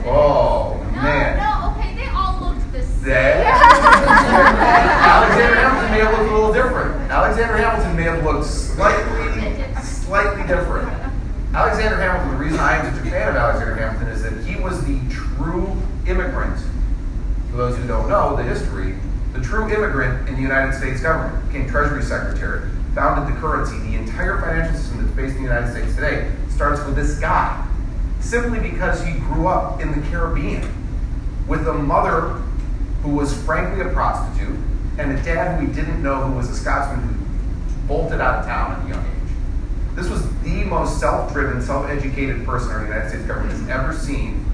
Oh, 0.09 0.79
man. 0.93 1.37
No, 1.37 1.71
okay, 1.71 1.93
they 1.95 2.07
all 2.07 2.39
looked 2.39 2.71
the 2.71 2.81
same. 2.81 3.11
Alexander 5.03 5.55
Hamilton 5.55 5.91
may 5.91 5.99
have 5.99 6.11
looked 6.17 6.31
a 6.31 6.33
little 6.33 6.53
different. 6.53 7.11
Alexander 7.11 7.57
Hamilton 7.57 7.95
may 7.97 8.03
have 8.03 8.23
looked 8.23 8.45
slightly, 8.45 9.81
slightly 9.81 10.47
different. 10.47 10.96
Alexander 11.57 11.95
Hamilton, 11.95 12.37
the 12.37 12.37
reason 12.37 12.59
I 12.59 12.75
am 12.75 12.95
such 12.95 13.03
a 13.03 13.09
fan 13.09 13.29
of 13.29 13.35
Alexander 13.35 13.73
Hamilton 13.73 14.09
is 14.09 14.21
that 14.21 14.45
he 14.45 14.61
was 14.61 14.85
the 14.85 14.99
true 15.09 15.75
immigrant. 16.05 16.59
For 17.49 17.57
those 17.57 17.75
who 17.75 17.87
don't 17.87 18.07
know 18.07 18.35
the 18.35 18.43
history, 18.43 18.93
the 19.33 19.41
true 19.41 19.67
immigrant 19.67 20.29
in 20.29 20.35
the 20.35 20.41
United 20.43 20.77
States 20.77 21.01
government 21.01 21.47
became 21.47 21.67
Treasury 21.67 22.03
Secretary, 22.03 22.69
founded 22.93 23.35
the 23.35 23.39
currency. 23.41 23.75
The 23.89 23.95
entire 23.95 24.39
financial 24.39 24.77
system 24.77 25.03
that's 25.03 25.15
based 25.15 25.35
in 25.37 25.41
the 25.41 25.49
United 25.49 25.71
States 25.71 25.95
today 25.95 26.31
starts 26.49 26.85
with 26.85 26.95
this 26.95 27.17
guy, 27.17 27.67
simply 28.19 28.59
because 28.59 29.03
he 29.03 29.13
grew 29.13 29.47
up 29.47 29.81
in 29.81 29.99
the 29.99 30.07
Caribbean 30.09 30.61
with 31.47 31.67
a 31.67 31.73
mother 31.73 32.39
who 33.01 33.09
was 33.15 33.33
frankly 33.45 33.81
a 33.81 33.91
prostitute 33.91 34.59
and 34.99 35.11
a 35.11 35.23
dad 35.23 35.59
who 35.59 35.65
he 35.65 35.73
didn't 35.73 36.03
know 36.03 36.21
who 36.21 36.33
was 36.33 36.51
a 36.51 36.55
Scotsman 36.55 37.01
who 37.01 37.87
bolted 37.87 38.21
out 38.21 38.41
of 38.41 38.45
town 38.45 38.73
at 38.73 38.85
a 38.85 38.89
young 38.89 39.03
age. 39.07 39.16
This 39.97 40.09
was 40.09 40.29
the 40.43 40.63
most 40.63 40.99
self 40.99 41.33
driven, 41.33 41.59
self 41.59 41.89
educated 41.89 42.45
person 42.45 42.69
our 42.69 42.85
United 42.85 43.09
States 43.09 43.25
government 43.25 43.57
has 43.57 43.67
ever 43.67 43.91
seen. 43.93 44.45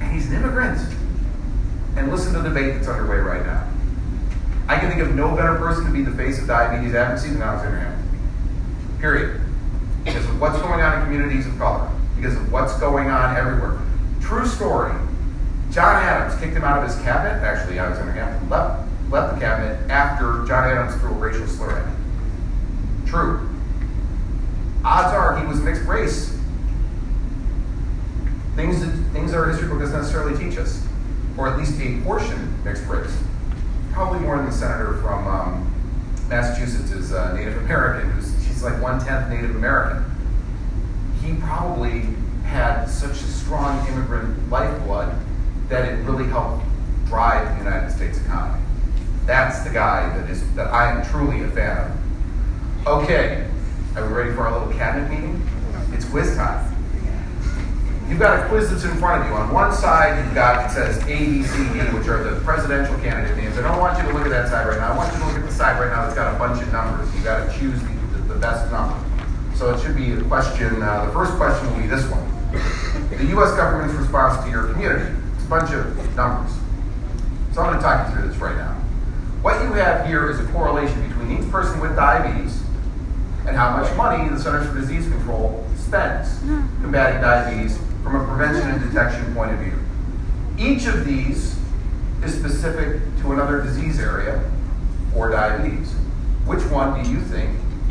And 0.00 0.12
he's 0.12 0.30
an 0.30 0.36
immigrant. 0.36 0.78
And 1.96 2.08
listen 2.08 2.32
to 2.34 2.38
the 2.38 2.50
debate 2.50 2.74
that's 2.74 2.86
underway 2.86 3.16
right 3.16 3.44
now. 3.44 3.66
I 4.68 4.78
can 4.78 4.88
think 4.88 5.02
of 5.02 5.12
no 5.16 5.34
better 5.34 5.56
person 5.56 5.86
to 5.86 5.90
be 5.90 6.04
the 6.04 6.12
face 6.12 6.38
of 6.40 6.46
diabetes 6.46 6.94
advocacy 6.94 7.30
than 7.30 7.42
Alexander 7.42 7.80
Hamilton. 7.80 8.98
Period. 9.00 9.40
Because 10.04 10.24
of 10.24 10.40
what's 10.40 10.60
going 10.60 10.80
on 10.80 10.98
in 10.98 11.04
communities 11.04 11.48
of 11.48 11.58
color, 11.58 11.90
because 12.14 12.36
of 12.36 12.52
what's 12.52 12.78
going 12.78 13.10
on 13.10 13.36
everywhere. 13.36 13.76
True 14.20 14.46
story. 14.46 14.92
John 15.72 15.96
Adams 15.96 16.40
kicked 16.40 16.54
him 16.54 16.62
out 16.62 16.80
of 16.80 16.88
his 16.88 16.96
cabinet. 17.02 17.44
Actually, 17.44 17.80
Alexander 17.80 18.12
Hamilton 18.12 18.48
left, 18.48 18.88
left 19.10 19.34
the 19.34 19.40
cabinet 19.40 19.90
after 19.90 20.44
John 20.46 20.68
Adams 20.68 20.94
threw 21.00 21.10
a 21.10 21.14
racial 21.14 21.48
slur 21.48 21.72
at 21.72 21.84
him. 21.84 23.04
True. 23.08 23.49
Odds 24.84 25.14
are 25.14 25.38
he 25.38 25.46
was 25.46 25.60
mixed 25.60 25.82
race. 25.84 26.36
Things 28.56 28.80
that, 28.80 28.90
things 29.12 29.32
that 29.32 29.38
our 29.38 29.48
history 29.48 29.68
book 29.68 29.80
doesn't 29.80 29.96
necessarily 29.96 30.38
teach 30.38 30.58
us, 30.58 30.86
or 31.36 31.48
at 31.48 31.58
least 31.58 31.80
a 31.80 32.00
portion 32.02 32.62
mixed 32.64 32.86
race. 32.86 33.16
Probably 33.92 34.20
more 34.20 34.36
than 34.36 34.46
the 34.46 34.52
senator 34.52 34.94
from 35.02 35.26
um, 35.26 35.74
Massachusetts 36.28 36.90
is 36.92 37.12
uh, 37.12 37.34
Native 37.34 37.56
American, 37.58 38.10
who's 38.12 38.32
she's 38.46 38.62
like 38.62 38.80
one 38.80 39.04
tenth 39.04 39.28
Native 39.28 39.54
American. 39.56 40.04
He 41.22 41.34
probably 41.34 42.06
had 42.44 42.86
such 42.86 43.12
a 43.12 43.26
strong 43.26 43.86
immigrant 43.88 44.50
lifeblood 44.50 45.14
that 45.68 45.88
it 45.88 45.96
really 46.04 46.26
helped 46.28 46.64
drive 47.06 47.58
the 47.58 47.64
United 47.64 47.90
States 47.90 48.20
economy. 48.20 48.62
That's 49.26 49.60
the 49.60 49.70
guy 49.70 50.16
that 50.16 50.30
is 50.30 50.42
that 50.54 50.68
I 50.68 50.90
am 50.90 51.04
truly 51.06 51.42
a 51.42 51.48
fan 51.48 51.76
of. 51.76 52.86
Okay, 52.86 53.49
are 53.96 54.06
we 54.06 54.12
ready 54.12 54.30
for 54.32 54.46
our 54.46 54.58
little 54.58 54.72
cabinet 54.78 55.10
meeting? 55.10 55.42
It's 55.92 56.04
quiz 56.04 56.36
time. 56.36 56.76
You've 58.08 58.18
got 58.18 58.44
a 58.44 58.48
quiz 58.48 58.70
that's 58.70 58.84
in 58.84 58.96
front 58.98 59.22
of 59.22 59.28
you. 59.28 59.34
On 59.34 59.52
one 59.52 59.72
side, 59.72 60.24
you've 60.24 60.34
got 60.34 60.66
it 60.66 60.74
says 60.74 60.98
A, 61.04 61.06
B, 61.06 61.42
C, 61.42 61.56
D, 61.72 61.78
which 61.94 62.06
are 62.06 62.22
the 62.22 62.40
presidential 62.40 62.96
candidate 62.98 63.36
names. 63.36 63.58
I 63.58 63.62
don't 63.62 63.78
want 63.78 63.98
you 63.98 64.08
to 64.08 64.16
look 64.16 64.24
at 64.26 64.30
that 64.30 64.48
side 64.48 64.66
right 64.66 64.78
now. 64.78 64.92
I 64.92 64.96
want 64.96 65.12
you 65.12 65.18
to 65.20 65.26
look 65.26 65.36
at 65.36 65.42
the 65.42 65.52
side 65.52 65.80
right 65.80 65.90
now 65.90 66.02
that's 66.02 66.14
got 66.14 66.34
a 66.34 66.38
bunch 66.38 66.62
of 66.62 66.72
numbers. 66.72 67.12
You've 67.14 67.24
got 67.24 67.46
to 67.46 67.58
choose 67.58 67.80
the, 67.80 67.88
the, 67.88 68.34
the 68.34 68.40
best 68.40 68.70
number. 68.70 68.98
So 69.56 69.74
it 69.74 69.80
should 69.82 69.96
be 69.96 70.12
a 70.12 70.22
question. 70.24 70.82
Uh, 70.82 71.06
the 71.06 71.12
first 71.12 71.34
question 71.34 71.70
will 71.70 71.80
be 71.80 71.86
this 71.86 72.04
one: 72.10 72.26
The 73.10 73.26
U.S. 73.38 73.54
government's 73.56 73.94
response 73.94 74.42
to 74.44 74.50
your 74.50 74.72
community. 74.72 75.14
It's 75.34 75.44
a 75.44 75.48
bunch 75.48 75.70
of 75.72 75.86
numbers. 76.16 76.54
So 77.54 77.62
I'm 77.62 77.74
going 77.74 77.78
to 77.78 77.82
talk 77.82 78.08
you 78.08 78.14
through 78.14 78.28
this 78.28 78.38
right 78.38 78.56
now. 78.56 78.74
What 79.42 79.62
you 79.62 79.72
have 79.74 80.06
here 80.06 80.30
is 80.30 80.38
a 80.38 80.46
correlation 80.52 81.08
between 81.08 81.38
each 81.38 81.50
person 81.50 81.80
with 81.80 81.96
diabetes 81.96 82.59
and 83.46 83.56
how 83.56 83.76
much 83.76 83.94
money 83.96 84.28
the 84.28 84.38
Centers 84.38 84.68
for 84.68 84.74
Disease 84.74 85.08
Control 85.08 85.66
spends 85.76 86.38
hmm. 86.40 86.66
combating 86.82 87.20
diabetes 87.20 87.78
from 88.02 88.16
a 88.16 88.24
prevention 88.24 88.70
and 88.70 88.82
detection 88.82 89.34
point 89.34 89.52
of 89.52 89.58
view. 89.58 89.78
Each 90.58 90.86
of 90.86 91.04
these 91.04 91.58
is 92.22 92.34
specific 92.34 93.00
to 93.22 93.32
another 93.32 93.62
disease 93.62 93.98
area 93.98 94.42
or 95.14 95.30
diabetes. 95.30 95.92
Which 96.44 96.64
one 96.66 97.02
do 97.02 97.10
you 97.10 97.20
think 97.20 97.56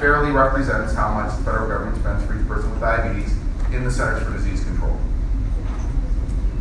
fairly 0.00 0.30
represents 0.30 0.94
how 0.94 1.12
much 1.14 1.36
the 1.38 1.44
federal 1.44 1.68
government 1.68 1.98
spends 1.98 2.24
for 2.24 2.38
each 2.38 2.46
person 2.46 2.70
with 2.70 2.80
diabetes 2.80 3.32
in 3.72 3.84
the 3.84 3.90
Centers 3.90 4.22
for 4.22 4.32
Disease 4.32 4.64
Control? 4.64 4.96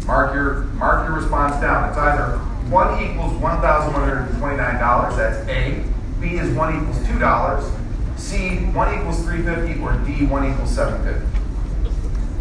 Mark 0.05 0.35
your 0.35 0.63
mark 0.75 1.07
your 1.07 1.17
response 1.17 1.59
down. 1.61 1.89
It's 1.89 1.97
either 1.97 2.37
one 2.69 3.03
equals 3.03 3.33
one 3.41 3.59
thousand 3.61 3.93
one 3.93 4.07
hundred 4.07 4.29
and 4.29 4.37
twenty-nine 4.39 4.79
dollars. 4.79 5.15
That's 5.15 5.47
A. 5.49 5.83
B 6.21 6.35
is 6.35 6.55
one 6.55 6.75
equals 6.75 7.05
two 7.07 7.17
dollars. 7.17 7.65
C 8.15 8.57
one 8.73 8.93
equals 8.99 9.21
three 9.23 9.41
fifty, 9.43 9.79
or 9.81 9.93
D 9.99 10.25
one 10.25 10.49
equals 10.51 10.71
seven 10.71 11.03
fifty. 11.03 11.25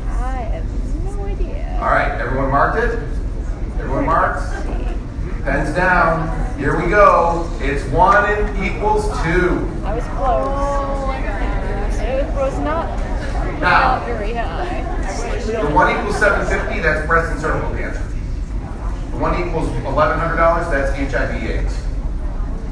I 0.08 0.36
have 0.42 1.04
no 1.04 1.24
idea. 1.24 1.78
All 1.80 1.90
right, 1.90 2.20
everyone 2.20 2.50
marked 2.50 2.78
it. 2.78 2.98
Everyone 3.78 4.06
marked. 4.06 4.42
Pens 5.44 5.74
down. 5.74 6.58
Here 6.58 6.80
we 6.80 6.88
go. 6.88 7.50
It's 7.60 7.84
one 7.90 8.24
and 8.24 8.64
equals 8.64 9.04
two. 9.22 9.70
I 9.84 9.94
was 9.94 10.04
close. 10.04 10.48
Oh, 10.48 11.10
it 12.00 12.24
was 12.34 12.58
not, 12.60 12.88
Now. 13.60 13.96
not 13.98 14.06
very 14.06 14.32
high. 14.32 14.82
The 15.44 15.74
one 15.74 15.90
equals 15.94 16.18
seven 16.18 16.46
fifty. 16.46 16.80
That's 16.80 17.06
breast 17.06 17.32
and 17.32 17.40
cervical 17.40 17.70
cancer. 17.76 18.02
The 19.10 19.16
one 19.18 19.34
equals 19.46 19.68
eleven 19.84 20.18
hundred 20.18 20.36
dollars. 20.36 20.66
That's 20.70 20.92
HIV/AIDS. 20.96 21.83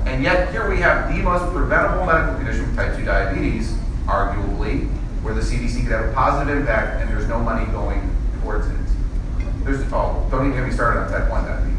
And 0.07 0.23
yet 0.23 0.51
here 0.51 0.69
we 0.69 0.79
have 0.79 1.15
the 1.15 1.23
most 1.23 1.53
preventable 1.53 2.07
medical 2.07 2.35
condition 2.37 2.75
type 2.77 2.97
2 2.97 3.05
diabetes, 3.05 3.73
arguably, 4.07 4.89
where 5.23 5.35
the 5.35 5.41
CDC 5.41 5.83
could 5.83 5.93
have 5.93 6.11
a 6.11 6.13
positive 6.13 6.57
impact 6.57 7.01
and 7.01 7.11
there's 7.11 7.29
no 7.29 7.39
money 7.39 7.71
going 7.73 8.15
towards 8.41 8.67
it. 8.67 8.77
There's, 9.65 9.81
oh, 9.93 10.27
don't 10.31 10.47
even 10.47 10.59
get 10.59 10.67
me 10.67 10.73
started 10.73 11.01
on 11.01 11.11
type 11.11 11.31
1 11.31 11.45
diabetes. 11.45 11.73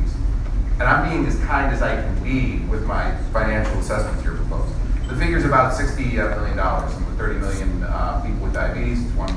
And 0.80 0.84
I'm 0.84 1.10
being 1.10 1.25
as 1.25 1.38
kind 1.46 1.74
as 1.74 1.82
I 1.82 1.96
can 1.96 2.24
be 2.24 2.65
with 2.65 2.86
my 2.86 3.15
financial 3.32 3.77
assessments 3.80 4.24
here 4.24 4.34
proposed. 4.34 4.74
The 5.08 5.15
figure's 5.15 5.46
about 5.46 5.75
sixty 5.75 6.20
uh, 6.20 6.30
million 6.30 6.58
and 6.58 7.06
with 7.06 7.18
thirty 7.18 7.39
million 7.39 7.84
uh, 7.84 8.22
people 8.25 8.39
with 8.44 8.53
diabetes, 8.53 9.06
it's 9.06 9.15
one 9.15 9.30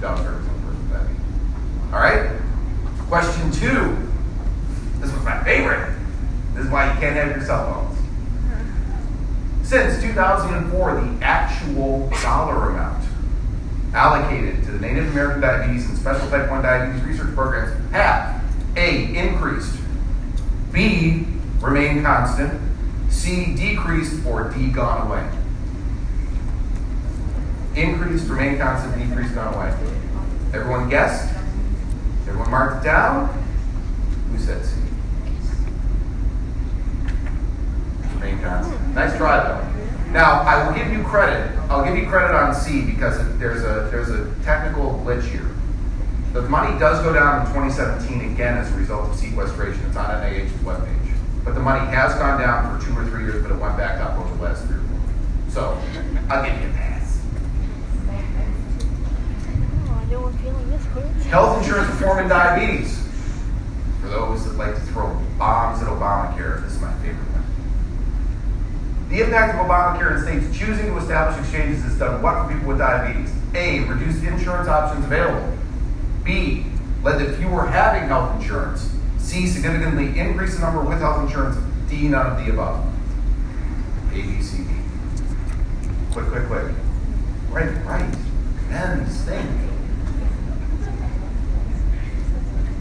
dollar 0.00 0.22
per 0.22 0.38
person 0.38 0.68
with 0.68 0.92
diabetes. 0.92 1.92
All 1.92 1.98
right. 1.98 2.40
Question 3.08 3.50
two. 3.50 3.96
This 5.00 5.12
was 5.12 5.24
my 5.24 5.42
favorite. 5.42 5.96
This 6.54 6.66
is 6.66 6.70
why 6.70 6.92
you 6.92 7.00
can't 7.00 7.16
have 7.16 7.36
your 7.36 7.44
cell 7.44 7.72
phones. 7.72 7.93
Since 9.64 10.02
2004, 10.02 10.94
the 11.00 11.24
actual 11.24 12.10
dollar 12.22 12.68
amount 12.68 13.02
allocated 13.94 14.62
to 14.64 14.72
the 14.72 14.78
Native 14.78 15.08
American 15.08 15.40
diabetes 15.40 15.88
and 15.88 15.96
special 15.96 16.28
type 16.28 16.50
1 16.50 16.62
diabetes 16.62 17.02
research 17.02 17.34
programs 17.34 17.90
have 17.92 18.42
A, 18.76 19.16
increased, 19.16 19.74
B, 20.70 21.26
remained 21.60 22.04
constant, 22.04 22.60
C, 23.08 23.54
decreased, 23.54 24.26
or 24.26 24.50
D, 24.50 24.68
gone 24.68 25.06
away. 25.06 25.26
Increased, 27.74 28.28
remained 28.28 28.60
constant, 28.60 28.98
decreased, 28.98 29.34
gone 29.34 29.54
away. 29.54 29.74
Everyone 30.52 30.90
guessed? 30.90 31.34
Everyone 32.28 32.50
marked 32.50 32.84
it 32.84 32.88
down? 32.88 33.28
Who 34.30 34.38
said 34.38 34.62
C? 34.62 34.76
Nice 38.94 39.16
try 39.16 39.42
though. 39.42 39.74
Now, 40.12 40.42
I 40.42 40.64
will 40.64 40.76
give 40.78 40.92
you 40.92 41.02
credit. 41.02 41.50
I'll 41.68 41.84
give 41.84 41.96
you 41.96 42.08
credit 42.08 42.36
on 42.36 42.54
C 42.54 42.82
because 42.82 43.18
there's 43.38 43.64
a 43.64 43.88
there's 43.90 44.10
a 44.10 44.32
technical 44.44 45.02
glitch 45.04 45.24
here. 45.24 45.50
The 46.32 46.42
money 46.42 46.78
does 46.78 47.02
go 47.02 47.12
down 47.12 47.40
in 47.40 47.52
2017 47.52 48.32
again 48.32 48.58
as 48.58 48.72
a 48.72 48.76
result 48.76 49.10
of 49.10 49.16
sequestration. 49.16 49.84
It's 49.86 49.96
on 49.96 50.10
NIH's 50.10 50.52
webpage. 50.62 51.10
But 51.44 51.54
the 51.54 51.60
money 51.60 51.84
has 51.90 52.14
gone 52.14 52.40
down 52.40 52.80
for 52.80 52.86
two 52.86 52.96
or 52.96 53.04
three 53.06 53.24
years, 53.24 53.42
but 53.42 53.50
it 53.50 53.58
went 53.58 53.76
back 53.76 54.00
up 54.00 54.16
over 54.18 54.34
the 54.36 54.42
last 54.42 54.64
three 54.66 54.76
or 54.76 54.80
four. 54.80 55.50
So, 55.50 55.82
I'll 56.30 56.44
give 56.44 56.60
you 56.62 56.68
a 56.68 56.72
pass. 56.72 57.20
Health 61.26 61.58
insurance 61.58 61.90
reform 61.90 62.18
and 62.18 62.28
diabetes. 62.28 63.04
For 64.00 64.08
those 64.08 64.44
that 64.44 64.56
like 64.56 64.74
to 64.74 64.80
throw 64.80 65.12
bombs 65.38 65.82
at 65.82 65.88
Obamacare, 65.88 66.62
this 66.62 66.74
is 66.74 66.80
my 66.80 66.92
favorite. 66.98 67.33
The 69.14 69.20
impact 69.20 69.54
of 69.54 69.64
Obamacare 69.64 70.16
in 70.16 70.22
states 70.24 70.58
choosing 70.58 70.86
to 70.86 70.96
establish 70.96 71.38
exchanges 71.38 71.84
has 71.84 71.96
done 71.96 72.20
what 72.20 72.34
for 72.34 72.52
people 72.52 72.66
with 72.66 72.78
diabetes? 72.78 73.32
A. 73.54 73.78
Reduced 73.84 74.24
insurance 74.24 74.68
options 74.68 75.04
available. 75.04 75.56
B. 76.24 76.66
Led 77.04 77.20
to 77.20 77.32
fewer 77.36 77.64
having 77.64 78.08
health 78.08 78.34
insurance. 78.40 78.92
C. 79.18 79.46
Significantly 79.46 80.18
increased 80.18 80.56
the 80.56 80.62
number 80.62 80.80
with 80.80 80.98
health 80.98 81.22
insurance. 81.22 81.56
D. 81.88 82.08
None 82.08 82.26
of 82.26 82.44
the 82.44 82.52
above. 82.52 82.84
A, 84.10 84.14
B, 84.14 84.42
C, 84.42 84.64
D. 84.64 84.70
Quick, 86.10 86.26
quick, 86.26 86.46
quick. 86.48 86.74
Right, 87.50 87.70
right. 87.86 88.16
Men's 88.68 89.20
think. 89.20 89.48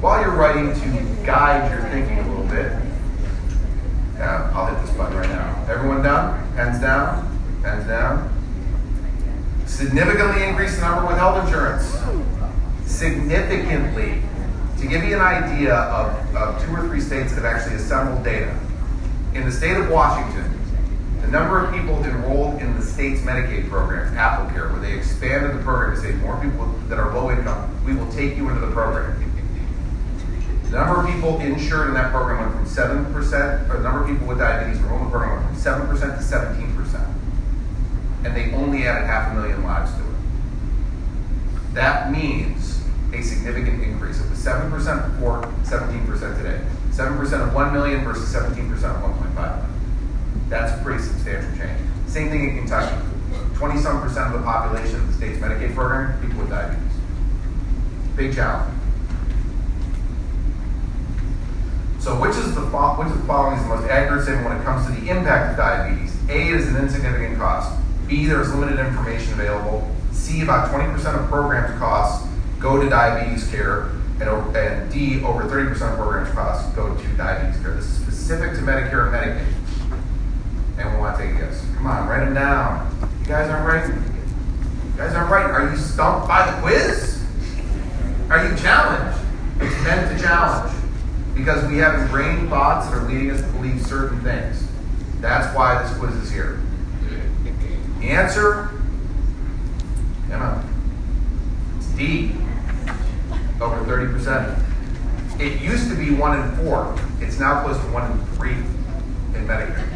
While 0.01 0.19
you're 0.19 0.31
writing 0.31 0.73
to 0.73 1.25
guide 1.27 1.69
your 1.69 1.87
thinking 1.91 2.17
a 2.17 2.27
little 2.27 2.47
bit, 2.47 2.71
yeah, 4.15 4.51
I'll 4.55 4.73
hit 4.73 4.83
this 4.83 4.97
button 4.97 5.15
right 5.15 5.29
now. 5.29 5.52
Everyone 5.69 6.03
done? 6.03 6.53
Pens 6.55 6.79
down? 6.81 7.61
Pens 7.63 7.87
down? 7.87 8.29
Significantly 9.65 10.43
increase 10.43 10.75
the 10.75 10.81
number 10.81 11.07
with 11.07 11.17
health 11.17 11.43
insurance. 11.45 11.85
Significantly. 12.85 14.21
To 14.79 14.87
give 14.87 15.05
you 15.05 15.15
an 15.15 15.21
idea 15.21 15.73
of, 15.73 16.35
of 16.35 16.61
two 16.65 16.75
or 16.75 16.87
three 16.87 16.99
states 16.99 17.33
that 17.33 17.43
have 17.43 17.55
actually 17.55 17.77
assembled 17.77 18.25
data. 18.25 18.59
In 19.33 19.45
the 19.45 19.51
state 19.51 19.77
of 19.77 19.89
Washington, 19.89 20.59
the 21.21 21.27
number 21.27 21.63
of 21.63 21.73
people 21.73 22.03
enrolled 22.03 22.61
in 22.61 22.75
the 22.75 22.85
state's 22.85 23.21
Medicaid 23.21 23.69
program, 23.69 24.13
AppleCare, 24.15 24.69
where 24.71 24.81
they 24.81 24.93
expanded 24.93 25.57
the 25.57 25.63
program 25.63 25.95
to 25.95 26.01
say 26.01 26.11
more 26.15 26.35
people 26.41 26.65
that 26.89 26.99
are 26.99 27.13
low 27.13 27.31
income, 27.31 27.73
we 27.85 27.95
will 27.95 28.11
take 28.11 28.35
you 28.35 28.49
into 28.49 28.59
the 28.59 28.71
program. 28.71 29.22
The 30.73 30.79
number 30.79 31.01
of 31.01 31.05
people 31.05 31.39
insured 31.39 31.89
in 31.89 31.93
that 31.93 32.11
program 32.11 32.51
went 32.51 32.67
from 32.67 33.13
7%, 33.13 33.69
or 33.69 33.77
the 33.77 33.83
number 33.83 34.01
of 34.01 34.07
people 34.07 34.25
with 34.25 34.39
diabetes 34.39 34.79
enrolled 34.79 35.01
in 35.01 35.05
the 35.05 35.11
program 35.11 35.45
went 35.45 35.55
from 35.61 35.97
7% 35.97 36.17
to 36.17 36.23
17%. 36.23 37.13
And 38.25 38.35
they 38.35 38.51
only 38.55 38.87
added 38.87 39.05
half 39.05 39.31
a 39.31 39.35
million 39.35 39.63
lives 39.63 39.93
to 39.93 39.99
it. 39.99 41.73
That 41.75 42.11
means 42.11 42.83
a 43.13 43.21
significant 43.21 43.83
increase. 43.83 44.19
It 44.19 44.27
was 44.31 44.43
7% 44.43 44.71
before, 45.13 45.43
17% 45.61 46.37
today. 46.37 46.65
7% 46.89 47.47
of 47.47 47.53
1 47.53 47.73
million 47.73 48.03
versus 48.03 48.33
17% 48.33 48.73
of 48.73 48.81
1.5 48.81 49.35
million. 49.35 50.49
That's 50.49 50.73
a 50.73 50.83
pretty 50.83 51.03
substantial 51.03 51.55
change. 51.55 51.79
Same 52.07 52.31
thing 52.31 52.49
in 52.49 52.57
Kentucky. 52.57 52.95
20 53.53 53.79
some 53.79 54.01
percent 54.01 54.33
of 54.33 54.41
the 54.41 54.43
population 54.43 54.95
of 54.95 55.05
the 55.05 55.13
state's 55.13 55.37
Medicaid 55.37 55.75
program, 55.75 56.19
people 56.19 56.39
with 56.39 56.49
diabetes. 56.49 56.97
Big 58.15 58.33
challenge. 58.33 58.79
So 62.03 62.19
which 62.19 62.35
is 62.35 62.53
the 62.53 62.59
which 62.59 63.07
of 63.07 63.17
the 63.17 63.25
following 63.25 63.55
is 63.55 63.63
the 63.63 63.69
most 63.69 63.89
accurate 63.89 64.23
statement 64.23 64.49
when 64.49 64.57
it 64.57 64.63
comes 64.65 64.85
to 64.87 64.91
the 64.91 65.09
impact 65.09 65.51
of 65.51 65.55
diabetes? 65.57 66.13
A 66.27 66.49
is 66.49 66.67
an 66.67 66.75
insignificant 66.75 67.37
cost. 67.37 67.79
B 68.09 68.25
there's 68.25 68.53
limited 68.53 68.85
information 68.85 69.31
available. 69.31 69.89
C 70.11 70.41
about 70.41 70.69
20% 70.69 70.93
of 71.17 71.29
programs 71.29 71.79
costs 71.79 72.27
go 72.59 72.77
to 72.77 72.89
diabetes 72.89 73.49
care, 73.49 73.91
and, 74.19 74.27
and 74.53 74.91
D 74.91 75.23
over 75.23 75.43
30% 75.43 75.71
of 75.93 75.97
programs 75.97 76.29
costs 76.31 76.69
go 76.75 76.93
to 76.93 77.07
diabetes 77.15 77.61
care. 77.61 77.73
This 77.75 77.85
is 77.85 77.95
specific 77.95 78.51
to 78.55 78.59
Medicare 78.63 79.07
and 79.07 79.15
Medicaid. 79.15 80.79
And 80.79 80.93
we 80.93 80.99
want 80.99 81.17
to 81.17 81.23
take 81.23 81.35
a 81.35 81.37
guess. 81.37 81.65
Come 81.75 81.87
on, 81.87 82.09
write 82.09 82.25
them 82.25 82.33
down. 82.33 83.09
You 83.21 83.27
guys 83.27 83.49
aren't 83.49 83.65
right. 83.65 83.87
You 83.87 84.97
guys 84.97 85.13
aren't 85.13 85.31
right. 85.31 85.45
Are 85.45 85.71
you 85.71 85.77
stumped 85.77 86.27
by 86.27 86.51
the 86.51 86.59
quiz? 86.59 87.23
Are 88.29 88.45
you 88.45 88.57
challenged? 88.57 89.19
It's 89.61 89.83
meant 89.85 90.17
to 90.17 90.21
challenge 90.21 90.72
because 91.33 91.65
we 91.69 91.77
have 91.77 91.99
ingrained 92.01 92.49
thoughts 92.49 92.87
that 92.87 92.97
are 92.97 93.07
leading 93.07 93.31
us 93.31 93.41
to 93.41 93.47
believe 93.53 93.81
certain 93.85 94.21
things. 94.21 94.67
That's 95.19 95.55
why 95.55 95.81
this 95.81 95.97
quiz 95.97 96.13
is 96.15 96.31
here. 96.31 96.59
Answer, 98.01 98.69
it's 101.77 101.87
D, 101.93 102.35
over 103.61 103.77
30%. 103.85 104.59
It 105.39 105.61
used 105.61 105.89
to 105.89 105.95
be 105.95 106.13
one 106.13 106.39
in 106.39 106.55
four. 106.57 106.95
It's 107.19 107.39
now 107.39 107.63
close 107.63 107.77
to 107.77 107.87
one 107.87 108.11
in 108.11 108.25
three 108.35 108.51
in 108.51 109.47
Medicare 109.47 109.87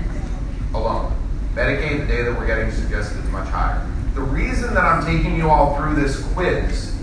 alone. 0.73 1.13
Medicaid, 1.53 1.99
the 1.99 2.05
data 2.07 2.35
we're 2.37 2.47
getting 2.47 2.71
suggests 2.71 3.15
it's 3.15 3.27
much 3.29 3.47
higher. 3.49 3.85
The 4.13 4.21
reason 4.21 4.73
that 4.73 4.83
I'm 4.83 5.05
taking 5.05 5.35
you 5.35 5.49
all 5.49 5.75
through 5.77 5.95
this 5.95 6.23
quiz 6.33 6.96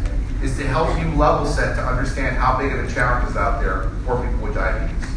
is 0.45 0.59
to 0.59 0.67
help 0.69 1.01
you 1.01 1.09
level 1.17 1.47
set 1.47 1.75
to 1.75 1.83
understand 1.83 2.37
how 2.37 2.59
big 2.59 2.71
of 2.71 2.85
a 2.85 2.93
challenge 2.93 3.31
is 3.31 3.37
out 3.37 3.63
there 3.63 3.89
for 4.05 4.23
people 4.23 4.45
with 4.45 4.55
diabetes 4.55 5.09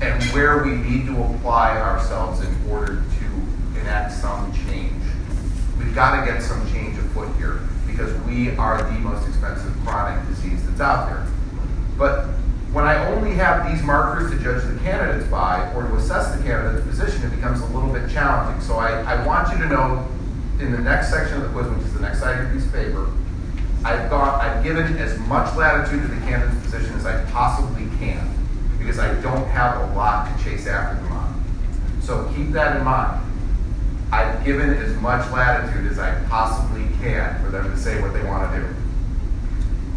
and 0.00 0.22
where 0.32 0.64
we 0.64 0.72
need 0.72 1.06
to 1.06 1.22
apply 1.22 1.80
ourselves 1.80 2.40
in 2.40 2.70
order 2.70 2.96
to 2.96 3.80
enact 3.80 4.12
some 4.12 4.52
change. 4.66 5.02
We've 5.78 5.94
got 5.94 6.18
to 6.18 6.30
get 6.30 6.42
some 6.42 6.68
change 6.72 6.98
afoot 6.98 7.34
here 7.36 7.60
because 7.86 8.12
we 8.22 8.50
are 8.56 8.82
the 8.82 8.98
most 8.98 9.26
expensive 9.28 9.72
chronic 9.84 10.26
disease 10.28 10.66
that's 10.66 10.80
out 10.80 11.08
there. 11.08 11.24
But 11.96 12.26
when 12.72 12.84
I 12.84 13.06
only 13.14 13.34
have 13.34 13.70
these 13.70 13.84
markers 13.84 14.32
to 14.32 14.38
judge 14.42 14.64
the 14.64 14.78
candidates 14.80 15.28
by 15.30 15.72
or 15.74 15.82
to 15.86 15.94
assess 15.94 16.36
the 16.36 16.42
candidate's 16.42 16.86
position, 16.86 17.24
it 17.24 17.34
becomes 17.36 17.60
a 17.60 17.66
little 17.66 17.92
bit 17.92 18.10
challenging. 18.10 18.60
So 18.62 18.78
I, 18.78 19.00
I 19.14 19.24
want 19.24 19.52
you 19.52 19.58
to 19.58 19.68
know 19.68 20.08
in 20.58 20.72
the 20.72 20.78
next 20.78 21.10
section 21.10 21.40
of 21.40 21.42
the 21.44 21.48
quiz, 21.50 21.68
which 21.68 21.86
is 21.86 21.94
the 21.94 22.00
next 22.00 22.18
side 22.18 22.36
of 22.36 22.44
your 22.44 22.52
piece 22.52 22.66
of 22.66 22.72
paper, 22.72 23.10
I've 23.88 24.12
I've 24.12 24.62
given 24.62 24.98
as 24.98 25.18
much 25.20 25.56
latitude 25.56 26.02
to 26.02 26.08
the 26.08 26.20
candidate's 26.26 26.62
position 26.64 26.94
as 26.96 27.06
I 27.06 27.24
possibly 27.30 27.86
can 27.98 28.28
because 28.78 28.98
I 28.98 29.18
don't 29.22 29.46
have 29.46 29.80
a 29.80 29.94
lot 29.94 30.36
to 30.36 30.44
chase 30.44 30.66
after 30.66 31.02
them 31.02 31.12
on. 31.12 31.44
So 32.02 32.30
keep 32.36 32.50
that 32.50 32.76
in 32.76 32.84
mind. 32.84 33.24
I've 34.12 34.44
given 34.44 34.74
as 34.74 34.94
much 34.96 35.30
latitude 35.32 35.90
as 35.90 35.98
I 35.98 36.22
possibly 36.24 36.84
can 37.00 37.42
for 37.42 37.50
them 37.50 37.70
to 37.70 37.78
say 37.78 38.02
what 38.02 38.12
they 38.12 38.22
want 38.24 38.52
to 38.52 38.60
do. 38.60 38.74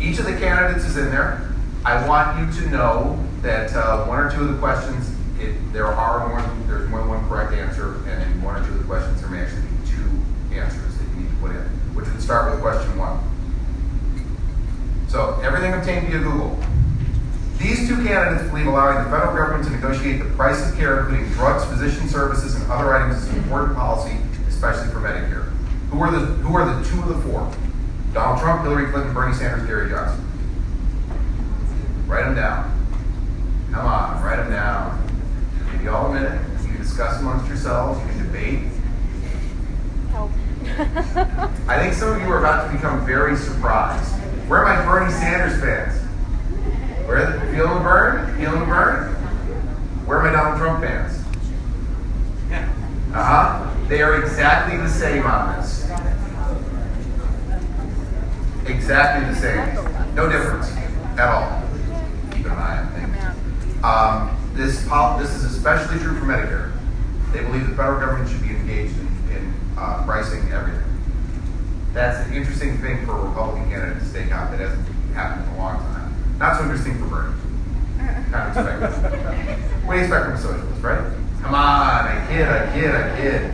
Each 0.01 0.19
of 0.19 0.25
the 0.25 0.37
candidates 0.37 0.85
is 0.85 0.95
in 0.95 1.09
there. 1.09 1.51
I 1.83 2.07
want 2.07 2.39
you 2.39 2.61
to 2.61 2.69
know 2.69 3.21
that 3.41 3.73
uh, 3.75 4.05
one 4.05 4.19
or 4.19 4.31
two 4.31 4.43
of 4.43 4.53
the 4.53 4.57
questions, 4.57 5.13
it, 5.37 5.53
there 5.73 5.87
are 5.87 6.29
more, 6.29 6.41
there's 6.67 6.89
more 6.89 6.99
than 6.99 7.09
one 7.09 7.27
correct 7.27 7.51
answer, 7.51 7.95
and 8.07 8.23
in 8.31 8.41
one 8.41 8.55
or 8.55 8.65
two 8.65 8.71
of 8.71 8.79
the 8.79 8.85
questions, 8.85 9.19
there 9.19 9.29
may 9.29 9.41
actually 9.41 9.63
be 9.63 9.91
two 9.91 10.55
answers 10.55 10.97
that 10.97 11.09
you 11.09 11.23
need 11.23 11.29
to 11.29 11.35
put 11.41 11.51
in, 11.51 11.63
which 11.93 12.07
would 12.07 12.21
start 12.21 12.51
with 12.51 12.61
question 12.61 12.97
one. 12.97 13.30
So 15.11 15.37
everything 15.43 15.73
obtained 15.73 16.07
via 16.07 16.19
Google. 16.19 16.57
These 17.57 17.85
two 17.89 18.01
candidates 18.01 18.49
believe 18.49 18.65
allowing 18.65 19.03
the 19.03 19.09
federal 19.09 19.35
government 19.35 19.65
to 19.65 19.71
negotiate 19.71 20.23
the 20.23 20.29
price 20.35 20.65
of 20.65 20.73
care, 20.77 21.01
including 21.01 21.29
drugs, 21.33 21.65
physician 21.65 22.07
services, 22.07 22.55
and 22.55 22.71
other 22.71 22.95
items, 22.95 23.21
is 23.21 23.27
an 23.27 23.43
important 23.43 23.75
policy, 23.75 24.15
especially 24.47 24.87
for 24.87 24.99
Medicare. 25.01 25.51
Who 25.89 25.99
are 25.99 26.11
the 26.11 26.19
Who 26.19 26.55
are 26.55 26.63
the 26.63 26.89
two 26.89 27.01
of 27.01 27.09
the 27.09 27.29
four? 27.29 27.51
Donald 28.13 28.39
Trump, 28.39 28.63
Hillary 28.63 28.89
Clinton, 28.89 29.13
Bernie 29.13 29.35
Sanders, 29.35 29.67
Gary 29.67 29.89
Johnson. 29.89 30.25
Write 32.07 32.23
them 32.23 32.35
down. 32.35 32.71
Come 33.73 33.85
on, 33.85 34.23
write 34.23 34.37
them 34.37 34.51
down. 34.51 35.09
give 35.73 35.83
you 35.83 35.91
all 35.91 36.09
a 36.09 36.13
minute. 36.13 36.41
You 36.61 36.69
can 36.69 36.77
discuss 36.77 37.19
amongst 37.19 37.49
yourselves. 37.49 37.99
You 37.99 38.07
can 38.07 38.27
debate. 38.27 38.59
Help. 40.11 40.31
I 41.67 41.79
think 41.79 41.95
some 41.95 42.13
of 42.13 42.21
you 42.21 42.31
are 42.31 42.39
about 42.39 42.67
to 42.67 42.73
become 42.73 43.05
very 43.05 43.35
surprised. 43.35 44.21
Where 44.51 44.65
are 44.65 44.77
my 44.77 44.85
Bernie 44.85 45.13
Sanders 45.13 45.61
fans? 45.61 45.97
Where 47.07 47.19
are 47.19 47.39
the 47.39 47.53
feeling 47.53 47.83
burn? 47.83 48.37
Feeling 48.37 48.65
burn? 48.65 49.13
Where 50.05 50.17
are 50.17 50.23
my 50.23 50.29
Donald 50.29 50.59
Trump 50.59 50.83
fans? 50.83 51.17
Uh 53.15 53.23
huh. 53.23 53.87
They 53.87 54.01
are 54.01 54.21
exactly 54.21 54.75
the 54.75 54.89
same 54.89 55.25
on 55.25 55.55
this. 55.55 55.89
Exactly 58.65 59.33
the 59.33 59.39
same. 59.39 60.15
No 60.15 60.29
difference 60.29 60.69
at 61.17 61.29
all. 61.29 61.63
Keep 62.31 62.47
an 62.47 62.51
eye 62.51 62.79
on 62.79 62.91
things. 62.91 63.85
Um, 63.85 64.53
this, 64.53 64.83
this 65.17 65.33
is 65.33 65.55
especially 65.55 65.97
true 65.99 66.19
for 66.19 66.25
Medicare. 66.25 66.73
They 67.31 67.39
believe 67.41 67.69
the 67.69 67.75
federal 67.77 68.01
government 68.01 68.29
should 68.29 68.41
be 68.41 68.49
engaged 68.49 68.99
in, 68.99 69.07
in 69.33 69.53
uh, 69.77 70.03
pricing 70.03 70.51
everything. 70.51 70.90
That's 71.93 72.25
an 72.27 72.33
interesting 72.33 72.77
thing 72.77 73.05
for 73.05 73.17
a 73.17 73.27
Republican 73.27 73.69
candidate 73.69 73.99
to 73.99 74.05
stake 74.05 74.31
out 74.31 74.51
that 74.51 74.59
hasn't 74.61 74.87
happened 75.13 75.47
in 75.47 75.55
a 75.55 75.57
long 75.57 75.77
time. 75.77 76.37
Not 76.39 76.57
so 76.57 76.63
interesting 76.63 76.97
for 76.99 77.05
Bernie. 77.05 77.35
Kind 78.31 78.57
of 78.57 78.65
expected. 78.65 79.85
what 79.85 79.93
do 79.93 79.97
you 79.97 80.03
expect 80.05 80.25
from 80.25 80.33
a 80.33 80.37
socialist, 80.37 80.81
right? 80.81 81.13
Come 81.41 81.55
on, 81.55 82.07
I 82.07 82.25
kid, 82.29 82.47
I 82.47 82.71
kid, 82.73 82.95
I 82.95 83.17
kid. 83.17 83.51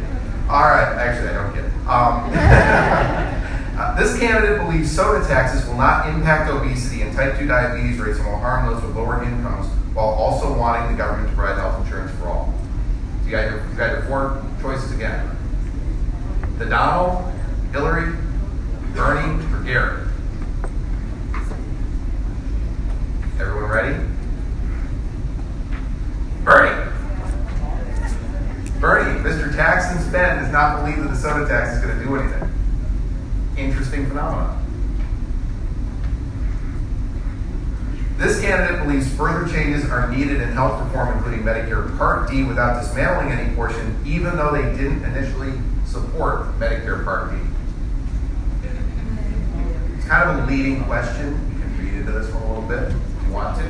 All 0.50 0.70
right, 0.70 0.96
actually, 0.98 1.30
I 1.30 1.34
don't 1.34 1.54
kid. 1.54 1.66
Um, 1.88 2.30
uh, 3.80 3.96
this 3.98 4.20
candidate 4.20 4.62
believes 4.62 4.92
soda 4.92 5.26
taxes 5.26 5.66
will 5.68 5.78
not 5.78 6.08
impact 6.08 6.52
obesity 6.52 7.02
and 7.02 7.14
type 7.16 7.40
2 7.40 7.48
diabetes 7.48 7.98
rates 7.98 8.20
and 8.20 8.28
will 8.28 8.38
harm 8.38 8.68
those 8.68 8.84
with 8.84 8.96
lower 8.96 9.24
incomes 9.24 9.68
while 9.96 10.08
also 10.08 10.56
wanting 10.56 10.92
the 10.92 10.98
government 10.98 11.28
to 11.30 11.36
provide 11.36 11.58
health 11.58 11.84
insurance 11.84 12.12
for 12.20 12.28
all. 12.28 12.54
So 13.22 13.26
you 13.26 13.32
got 13.32 13.50
your, 13.50 13.68
you 13.68 13.76
got 13.76 13.92
your 13.92 14.02
four 14.04 14.44
choices 14.62 14.92
again. 14.92 15.36
The 16.60 16.66
Donald, 16.66 17.34
Hillary, 17.72 18.14
Gary? 19.68 20.02
Everyone 23.38 23.70
ready? 23.70 23.98
Bernie. 26.46 26.92
Bernie, 28.80 29.20
Mr. 29.20 29.54
Tax 29.54 29.92
and 29.92 30.00
Spend 30.00 30.40
does 30.40 30.54
not 30.54 30.80
believe 30.80 31.04
that 31.04 31.10
the 31.10 31.18
soda 31.18 31.46
tax 31.50 31.76
is 31.76 31.84
going 31.84 32.00
to 32.00 32.06
do 32.06 32.16
anything. 32.16 32.50
Interesting 33.58 34.08
phenomenon. 34.08 34.64
This 38.16 38.40
candidate 38.40 38.86
believes 38.86 39.14
further 39.16 39.52
changes 39.52 39.84
are 39.90 40.10
needed 40.10 40.40
in 40.40 40.54
health 40.54 40.82
reform, 40.86 41.18
including 41.18 41.42
Medicare 41.42 41.96
Part 41.98 42.32
D, 42.32 42.46
without 42.46 42.82
dismantling 42.82 43.34
any 43.34 43.54
portion, 43.54 44.02
even 44.06 44.38
though 44.38 44.54
they 44.54 44.64
didn't 44.82 45.04
initially 45.04 45.52
support 45.86 46.58
Medicare 46.58 47.04
Part 47.04 47.32
D. 47.32 47.47
Kind 50.08 50.30
of 50.30 50.48
a 50.48 50.52
leading 50.52 50.86
question. 50.86 51.34
You 51.52 51.60
can 51.60 51.78
read 51.78 51.94
into 51.96 52.12
this 52.14 52.34
one 52.34 52.44
a 52.44 52.48
little 52.48 52.68
bit 52.70 52.96
if 52.96 53.28
you 53.28 53.34
want 53.34 53.58
to. 53.58 53.64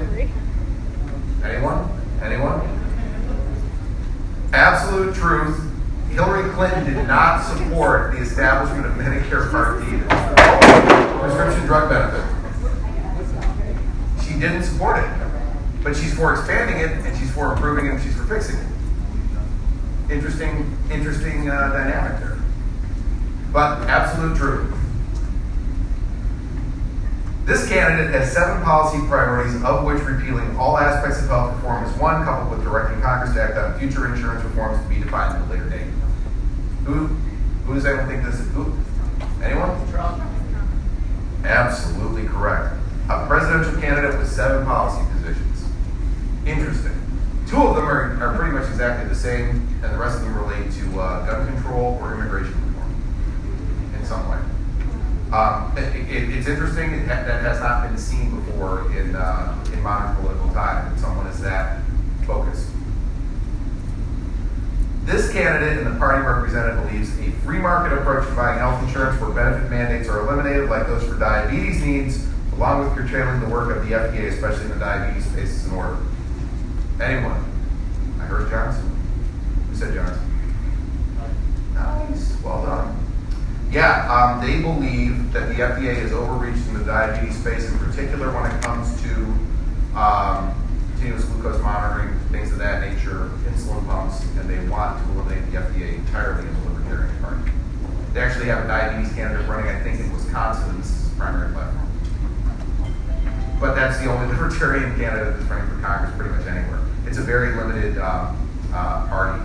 Anyone? 1.44 1.90
Anyone? 2.22 2.62
Absolute 4.54 5.16
truth. 5.16 5.60
Hillary 6.12 6.48
Clinton 6.54 6.86
did 6.86 7.08
not 7.08 7.42
support 7.42 8.12
the 8.12 8.20
establishment 8.20 8.86
of 8.86 8.94
Medicare 8.94 9.50
Part 9.50 9.82
D, 9.82 9.86
prescription 11.20 11.66
drug 11.66 11.90
benefit. 11.90 12.24
She 14.24 14.40
didn't 14.40 14.62
support 14.62 15.04
it, 15.04 15.10
but 15.84 15.96
she's 15.96 16.14
for 16.14 16.34
expanding 16.34 16.78
it, 16.78 17.04
and 17.04 17.18
she's 17.18 17.32
for 17.32 17.52
improving 17.54 17.88
it, 17.88 17.94
and 17.94 18.04
she's 18.04 18.16
for 18.16 18.26
fixing 18.26 18.58
it. 18.60 20.12
Interesting, 20.12 20.78
interesting 20.92 21.50
uh, 21.50 21.72
dynamic 21.72 22.20
there. 22.20 22.38
But 23.52 23.90
absolute 23.90 24.38
truth. 24.38 24.77
This 27.48 27.66
candidate 27.70 28.14
has 28.14 28.34
seven 28.34 28.62
policy 28.62 29.00
priorities, 29.08 29.64
of 29.64 29.86
which 29.86 30.04
repealing 30.04 30.58
all 30.58 30.78
aspects 30.78 31.22
of 31.22 31.30
health 31.30 31.56
reform 31.56 31.86
is 31.86 31.96
one, 31.98 32.26
coupled 32.26 32.52
with 32.52 32.62
directing 32.62 33.02
Congress 33.02 33.34
to 33.36 33.42
act 33.42 33.56
on 33.56 33.80
future 33.80 34.14
insurance 34.14 34.44
reforms 34.44 34.84
to 34.84 34.90
be 34.90 35.00
defined 35.00 35.38
at 35.38 35.48
a 35.48 35.54
later 35.54 35.70
date. 35.70 35.88
Who, 36.84 37.08
who 37.64 37.74
does 37.74 37.86
anyone 37.86 38.10
think 38.10 38.26
this 38.26 38.42
is? 38.42 38.52
Who? 38.52 38.76
Anyone? 39.42 39.90
Trump. 39.92 40.22
Absolutely 41.46 42.28
correct. 42.28 42.76
A 43.10 43.26
presidential 43.28 43.80
candidate 43.80 44.20
with 44.20 44.30
seven 44.30 44.66
policy 44.66 45.10
positions. 45.14 45.70
Interesting. 46.46 47.02
Two 47.48 47.64
of 47.64 47.78
them 47.78 47.86
are, 47.86 48.22
are 48.22 48.38
pretty 48.38 48.52
much 48.52 48.68
exactly 48.68 49.08
the 49.08 49.16
same, 49.16 49.66
and 49.82 49.94
the 49.94 49.98
rest 49.98 50.18
of 50.18 50.24
them 50.24 50.36
relate 50.36 50.70
to 50.74 51.00
uh, 51.00 51.26
gun 51.26 51.48
control 51.54 51.98
or 52.02 52.14
immigration 52.14 52.56
reform 52.68 53.96
in 53.98 54.06
some 54.06 54.30
way. 54.30 54.38
Um, 55.32 55.72
it, 56.10 56.24
it, 56.24 56.30
it's 56.30 56.48
interesting 56.48 57.06
that 57.08 57.28
that 57.28 57.42
has 57.42 57.60
not 57.60 57.88
been 57.88 57.98
seen 57.98 58.36
before 58.36 58.92
in, 58.98 59.16
uh, 59.16 59.64
in 59.74 59.82
modern 59.82 60.16
political 60.18 60.50
time, 60.50 60.94
that 60.94 61.00
someone 61.00 61.28
is 61.28 61.42
that 61.42 61.82
focused. 62.26 62.70
This 65.06 65.32
candidate 65.32 65.78
and 65.78 65.96
the 65.96 65.98
party 65.98 66.26
represented 66.26 66.84
believes 66.86 67.18
a 67.20 67.32
free 67.46 67.60
market 67.60 67.98
approach 67.98 68.28
to 68.28 68.36
buying 68.36 68.60
health 68.60 68.84
insurance 68.84 69.20
where 69.22 69.32
benefit 69.32 69.70
mandates 69.70 70.10
are 70.10 70.20
eliminated, 70.20 70.70
like 70.70 70.88
those 70.88 71.08
for 71.08 71.18
diabetes 71.18 71.82
needs, 71.82 72.28
along 72.54 72.84
with 72.84 72.98
curtailing 72.98 73.40
the 73.40 73.48
work 73.48 73.76
of 73.76 73.88
the 73.88 73.94
FDA, 73.94 74.28
especially 74.28 74.66
in 74.66 74.72
the 74.72 74.80
diabetes 74.80 75.26
space, 75.26 75.50
is 75.50 75.66
in 75.68 75.74
order. 75.74 75.98
Anyone? 77.00 77.44
I 78.20 78.26
heard 78.26 78.50
Johnson. 78.50 78.84
Who 79.70 79.76
said 79.76 79.94
Johnson? 79.94 80.24
Nice. 81.74 82.36
Well 82.44 82.66
done. 82.66 83.08
Yeah, 83.72 84.08
um, 84.08 84.42
they 84.42 84.62
believe 84.62 85.34
that 85.34 85.50
the 85.50 85.56
FDA 85.56 85.96
has 86.02 86.14
overreached 86.14 86.66
in 86.68 86.80
the 86.80 86.86
diabetes 86.86 87.38
space, 87.38 87.70
in 87.70 87.78
particular 87.80 88.32
when 88.32 88.50
it 88.50 88.62
comes 88.64 89.02
to 89.04 89.14
um, 89.98 90.56
continuous 90.94 91.26
glucose 91.26 91.62
monitoring, 91.62 92.18
things 92.32 92.52
of 92.52 92.60
that 92.60 92.82
nature, 92.82 93.30
insulin 93.46 93.86
pumps, 93.86 94.24
and 94.38 94.50
they 94.50 94.66
want 94.70 94.98
to 95.04 95.12
eliminate 95.12 95.52
the 95.52 95.58
FDA 95.58 95.96
entirely 95.96 96.48
in 96.48 96.54
the 96.54 96.70
Libertarian 96.70 97.22
Party. 97.22 97.52
They 98.14 98.22
actually 98.22 98.46
have 98.46 98.64
a 98.64 98.68
diabetes 98.68 99.14
candidate 99.14 99.48
running, 99.48 99.70
I 99.70 99.80
think, 99.84 100.00
in 100.00 100.14
Wisconsin. 100.14 100.82
Primary 101.18 101.52
platform. 101.52 101.90
But 103.60 103.74
that's 103.76 104.00
the 104.00 104.06
only 104.06 104.28
Libertarian 104.34 104.96
candidate 104.98 105.36
that's 105.36 105.50
running 105.50 105.68
for 105.68 105.82
Congress 105.82 106.16
pretty 106.16 106.34
much 106.34 106.48
anywhere. 106.48 106.80
It's 107.06 107.18
a 107.18 107.24
very 107.24 107.56
limited 107.56 107.98
um, 107.98 108.38
uh, 108.72 109.08
party, 109.08 109.44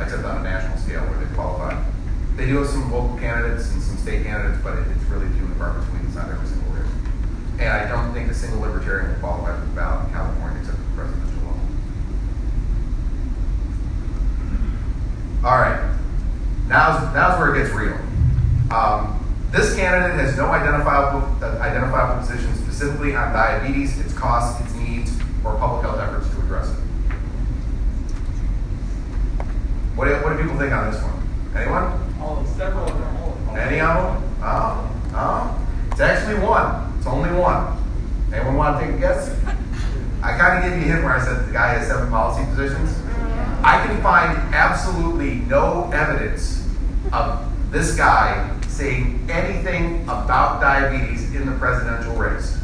except 0.00 0.24
on 0.24 0.38
a 0.38 0.42
national 0.42 0.76
scale 0.78 1.02
where 1.02 1.24
they 1.24 1.34
qualify. 1.34 1.80
They 2.42 2.48
do 2.48 2.56
have 2.58 2.66
some 2.66 2.90
local 2.90 3.16
candidates 3.18 3.70
and 3.70 3.80
some 3.80 3.96
state 3.98 4.26
candidates, 4.26 4.58
but 4.64 4.74
it- 4.74 4.88
it's 4.90 5.08
really 5.08 5.28
few 5.28 5.44
and 5.44 5.56
far 5.58 5.74
between. 5.74 6.04
It's 6.04 6.16
not 6.16 6.28
every 6.28 6.44
single 6.44 6.74
race. 6.74 6.90
And 7.60 7.68
I 7.72 7.84
don't 7.86 8.12
think 8.12 8.28
a 8.32 8.34
single 8.34 8.62
libertarian 8.62 9.10
will 9.10 9.20
qualify 9.20 9.54
for 9.54 9.60
the 9.60 9.66
ballot 9.66 10.08
in 10.08 10.12
California 10.12 10.58
except 10.58 10.76
for 10.76 10.82
the 10.82 10.90
presidential 10.96 11.38
level. 11.46 11.60
All 15.44 15.56
right. 15.56 15.78
Now's, 16.66 17.14
now's 17.14 17.38
where 17.38 17.54
it 17.54 17.62
gets 17.62 17.72
real. 17.72 17.96
Um, 18.72 19.24
this 19.52 19.76
candidate 19.76 20.18
has 20.18 20.36
no 20.36 20.46
identifiable, 20.46 21.22
uh, 21.40 21.62
identifiable 21.62 22.26
position 22.26 22.52
specifically 22.56 23.14
on 23.14 23.32
diabetes, 23.32 24.00
its 24.00 24.14
costs, 24.14 24.60
its 24.62 24.74
needs, 24.74 25.12
or 25.44 25.54
public 25.54 25.82
health 25.82 26.00
efforts 26.00 26.28
to 26.30 26.40
address 26.40 26.70
it. 26.70 26.74
What 29.94 30.08
do, 30.08 30.14
what 30.24 30.36
do 30.36 30.42
people 30.42 30.58
think 30.58 30.72
on 30.72 30.90
this 30.90 31.00
one? 31.00 31.12
Anyone? 31.54 32.01
All 32.22 32.44
several 32.56 32.84
of 32.88 32.98
them. 32.98 33.56
Any 33.56 33.80
of 33.80 33.96
them? 33.96 34.40
Oh, 34.42 34.90
oh. 35.14 35.66
It's 35.90 36.00
actually 36.00 36.38
one. 36.38 36.94
It's 36.98 37.06
only 37.06 37.30
one. 37.32 37.76
Anyone 38.32 38.56
want 38.56 38.80
to 38.80 38.86
take 38.86 38.96
a 38.96 38.98
guess? 38.98 39.36
I 40.22 40.38
kind 40.38 40.58
of 40.58 40.70
gave 40.70 40.80
you 40.80 40.86
a 40.90 40.94
hint 40.94 41.04
where 41.04 41.16
I 41.16 41.24
said 41.24 41.48
the 41.48 41.52
guy 41.52 41.74
has 41.74 41.88
seven 41.88 42.08
policy 42.08 42.48
positions. 42.50 42.96
I 43.64 43.84
can 43.84 44.00
find 44.02 44.36
absolutely 44.54 45.34
no 45.50 45.90
evidence 45.92 46.66
of 47.12 47.44
this 47.72 47.96
guy 47.96 48.56
saying 48.68 49.28
anything 49.30 50.02
about 50.04 50.60
diabetes 50.60 51.34
in 51.34 51.46
the 51.46 51.52
presidential 51.58 52.14
race. 52.14 52.58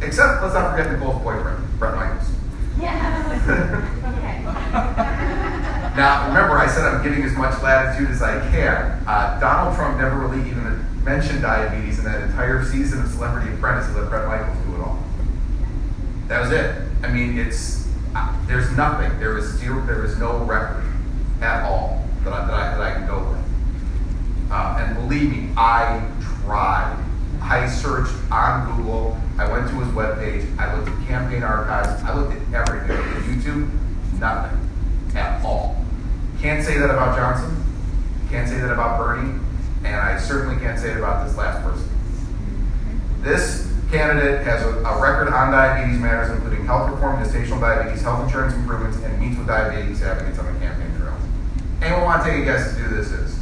Except, 0.00 0.42
let's 0.42 0.54
not 0.54 0.70
forget 0.70 0.92
Nicole's 0.92 1.20
boyfriend, 1.22 1.78
Bret 1.78 1.94
Michaels. 1.96 2.30
Yeah. 2.80 3.34
okay. 4.04 4.42
now, 5.96 6.28
remember, 6.28 6.47
I 6.68 6.70
said 6.70 6.84
I'm 6.84 7.02
giving 7.02 7.22
as 7.22 7.32
much 7.32 7.62
latitude 7.62 8.10
as 8.10 8.20
I 8.20 8.38
can. 8.50 9.02
Uh, 9.06 9.40
Donald 9.40 9.74
Trump 9.74 9.96
never 9.96 10.18
really 10.18 10.46
even 10.50 10.84
mentioned 11.02 11.40
diabetes 11.40 11.98
in 11.98 12.04
that 12.04 12.20
entire 12.20 12.62
season 12.62 13.00
of 13.00 13.08
Celebrity 13.08 13.54
Apprentice. 13.54 13.94
Let 13.96 14.10
Bret 14.10 14.28
Michaels 14.28 14.58
do 14.66 14.74
it 14.74 14.80
all. 14.80 15.02
That 16.26 16.42
was 16.42 16.52
it. 16.52 16.76
I 17.02 17.10
mean, 17.10 17.38
it's 17.38 17.88
uh, 18.14 18.36
there's 18.46 18.70
nothing. 18.76 19.18
There 19.18 19.38
is 19.38 19.46
zero. 19.54 19.80
There 19.86 20.04
is 20.04 20.18
no 20.18 20.44
record 20.44 20.84
at 21.40 21.64
all 21.64 22.06
that 22.24 22.34
I, 22.34 22.46
that 22.46 22.54
I, 22.54 22.76
that 22.76 22.80
I 22.82 22.92
can 22.92 23.06
go 23.06 23.30
with. 23.30 24.50
Uh, 24.50 24.84
and 24.84 24.94
believe 24.96 25.30
me, 25.30 25.50
I 25.56 26.06
tried. 26.44 27.02
I 27.40 27.66
searched 27.66 28.12
on 28.30 28.76
Google. 28.76 29.18
I 29.38 29.50
went 29.50 29.70
to 29.70 29.74
his 29.76 29.88
webpage. 29.94 30.58
I 30.58 30.76
looked 30.76 30.90
at 30.90 31.06
campaign 31.06 31.42
archives. 31.42 32.02
I 32.02 32.14
looked 32.14 32.32
at 32.32 32.68
everything. 32.68 32.90
I 32.90 33.00
looked 33.00 33.16
at 33.16 33.22
YouTube. 33.24 33.70
Nothing. 34.18 34.57
Say 36.68 36.78
that 36.78 36.90
about 36.90 37.16
Johnson. 37.16 37.64
Can't 38.30 38.48
say 38.48 38.58
that 38.60 38.70
about 38.70 38.98
Bernie. 38.98 39.40
And 39.84 39.96
I 39.96 40.18
certainly 40.18 40.56
can't 40.56 40.78
say 40.78 40.90
it 40.90 40.98
about 40.98 41.26
this 41.26 41.36
last 41.36 41.62
person. 41.62 41.88
This 43.22 43.72
candidate 43.90 44.44
has 44.44 44.62
a, 44.62 44.78
a 44.84 45.00
record 45.00 45.32
on 45.32 45.50
diabetes 45.50 45.98
matters, 45.98 46.30
including 46.30 46.66
health 46.66 46.90
reform, 46.90 47.22
gestational 47.24 47.60
diabetes, 47.60 48.02
health 48.02 48.24
insurance 48.24 48.54
improvements, 48.54 48.98
and 48.98 49.20
meets 49.20 49.38
with 49.38 49.46
diabetes 49.46 50.02
advocates 50.02 50.38
on 50.38 50.52
the 50.52 50.60
campaign 50.60 50.94
trail. 50.96 51.16
Anyone 51.80 52.02
want 52.02 52.24
to 52.24 52.30
take 52.30 52.42
a 52.42 52.44
guess 52.44 52.74
to 52.74 52.80
who 52.80 52.96
this 52.96 53.10
is? 53.10 53.38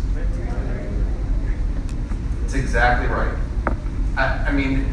It's 2.45 2.55
exactly 2.55 3.09
right. 3.09 3.37
I, 4.17 4.49
I 4.49 4.53
mean, 4.53 4.87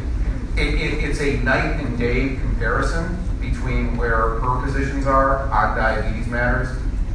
it, 0.56 0.74
it, 0.74 1.04
it's 1.04 1.20
a 1.20 1.36
night 1.38 1.80
and 1.80 1.96
day 1.96 2.36
comparison 2.36 3.16
between 3.40 3.96
where 3.96 4.40
her 4.40 4.62
positions 4.62 5.06
are 5.06 5.48
on 5.50 5.76
diabetes 5.76 6.26
matters 6.26 6.68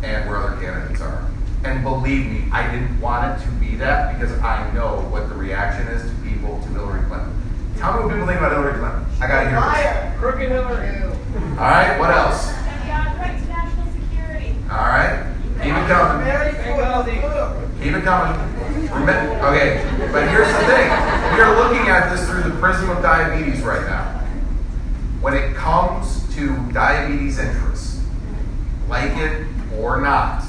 and 0.03 0.29
where 0.29 0.37
other 0.37 0.61
candidates 0.61 1.01
are. 1.01 1.29
And 1.63 1.83
believe 1.83 2.25
me, 2.25 2.45
I 2.51 2.71
didn't 2.71 2.99
want 3.01 3.39
it 3.39 3.43
to 3.43 3.51
be 3.53 3.75
that 3.75 4.17
because 4.17 4.37
I 4.39 4.71
know 4.71 5.01
what 5.09 5.27
the 5.29 5.35
reaction 5.35 5.87
is 5.87 6.09
to 6.09 6.15
people 6.23 6.59
to 6.61 6.67
Hillary 6.69 7.03
Clinton. 7.07 7.35
Tell 7.77 7.93
me 7.93 8.05
what 8.05 8.13
people 8.13 8.27
think 8.27 8.39
about 8.39 8.51
Hillary 8.53 8.79
Clinton. 8.79 9.05
I 9.21 9.27
gotta 9.27 9.49
hear 9.49 9.59
this. 9.59 10.19
Crooked 10.19 10.49
Hillary. 10.49 11.03
All 11.59 11.67
right, 11.67 11.99
what 11.99 12.09
else? 12.11 12.47
Yeah, 12.87 13.17
right 13.19 13.37
to 13.37 13.47
national 13.47 13.91
security. 13.91 14.55
All 14.71 14.87
right, 14.87 15.35
keep 15.61 15.75
it 15.75 15.87
coming. 15.87 16.25
Keep 17.81 17.95
it 17.95 18.03
coming. 18.03 18.39
Okay, 18.89 19.83
but 20.11 20.27
here's 20.29 20.47
the 20.47 20.59
thing. 20.65 20.89
We 21.35 21.41
are 21.41 21.55
looking 21.55 21.87
at 21.89 22.09
this 22.09 22.27
through 22.27 22.43
the 22.43 22.55
prism 22.59 22.89
of 22.89 23.01
diabetes 23.01 23.61
right 23.61 23.85
now. 23.85 24.19
When 25.21 25.33
it 25.33 25.55
comes 25.55 26.23
to 26.35 26.55
diabetes 26.71 27.39
interests, 27.39 28.01
like 28.87 29.11
it 29.17 29.45
or 29.79 30.01
not, 30.01 30.43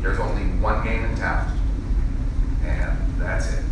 there's 0.00 0.18
only 0.18 0.42
one 0.60 0.84
game 0.84 1.04
in 1.04 1.16
town, 1.16 1.58
and 2.64 2.98
that's 3.18 3.52
it. 3.52 3.64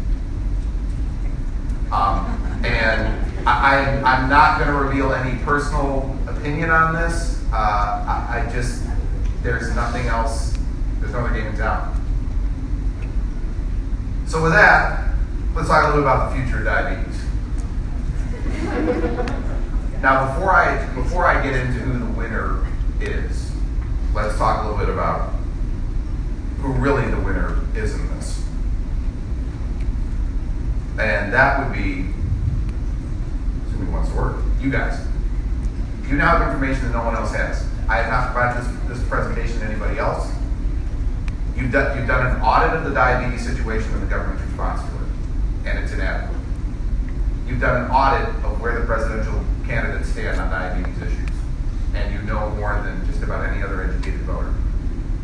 Um, 1.92 2.62
and 2.64 3.46
I, 3.46 3.80
I'm, 3.80 4.04
I'm 4.04 4.30
not 4.30 4.58
going 4.58 4.68
to 4.68 4.76
reveal 4.76 5.12
any 5.12 5.38
personal 5.44 6.16
opinion 6.26 6.70
on 6.70 6.94
this. 6.94 7.44
Uh, 7.52 7.56
I, 7.56 8.46
I 8.46 8.50
just, 8.52 8.82
there's 9.42 9.74
nothing 9.74 10.06
else, 10.06 10.56
there's 11.00 11.12
no 11.12 11.20
other 11.20 11.34
game 11.34 11.48
in 11.48 11.56
town. 11.56 11.98
So 14.26 14.42
with 14.42 14.52
that, 14.52 15.14
let's 15.54 15.68
talk 15.68 15.84
a 15.84 15.88
little 15.88 16.02
about 16.02 16.30
the 16.30 16.42
future 16.42 16.60
of 16.60 16.64
diabetes. 16.64 17.20
Now, 20.00 20.34
before 20.34 20.52
I 20.52 20.86
before 20.94 21.26
I 21.26 21.42
get 21.42 21.54
into 21.54 21.78
who 21.78 21.98
the 21.98 22.10
winner 22.18 22.66
is, 23.00 23.51
let's 24.14 24.36
talk 24.36 24.64
a 24.64 24.68
little 24.68 24.78
bit 24.78 24.88
about 24.88 25.32
who 26.60 26.72
really 26.72 27.08
the 27.10 27.20
winner 27.20 27.58
is 27.74 27.94
in 27.94 28.08
this. 28.16 28.44
And 30.98 31.32
that 31.32 31.58
would 31.58 31.72
be, 31.72 32.06
assuming 33.66 33.92
wants 33.92 34.10
to 34.10 34.16
work, 34.16 34.36
you 34.60 34.70
guys. 34.70 35.04
You 36.08 36.16
now 36.16 36.36
have 36.36 36.52
information 36.52 36.84
that 36.86 36.92
no 36.92 37.04
one 37.04 37.16
else 37.16 37.34
has. 37.34 37.66
I 37.88 37.96
have 37.96 38.10
not 38.10 38.32
provided 38.32 38.62
this, 38.62 38.98
this 38.98 39.08
presentation 39.08 39.60
to 39.60 39.64
anybody 39.66 39.98
else. 39.98 40.30
You've 41.56 41.72
done, 41.72 41.96
you've 41.96 42.06
done 42.06 42.36
an 42.36 42.42
audit 42.42 42.76
of 42.76 42.84
the 42.84 42.90
diabetes 42.90 43.46
situation 43.46 43.92
and 43.94 44.02
the 44.02 44.06
government's 44.06 44.42
response 44.42 44.82
to 44.82 44.88
it, 44.88 45.70
and 45.70 45.78
it's 45.78 45.92
inadequate. 45.92 46.38
You've 47.46 47.60
done 47.60 47.84
an 47.84 47.90
audit 47.90 48.28
of 48.44 48.60
where 48.60 48.78
the 48.78 48.86
presidential 48.86 49.42
candidates 49.66 50.10
stand 50.10 50.40
on 50.40 50.50
diabetes 50.50 51.00
issues, 51.02 51.31
and 51.94 52.14
you 52.14 52.22
know 52.22 52.50
more 52.50 52.80
than 52.84 53.06
just 53.06 53.22
about 53.22 53.48
any 53.48 53.62
other 53.62 53.82
educated 53.82 54.20
voter. 54.22 54.52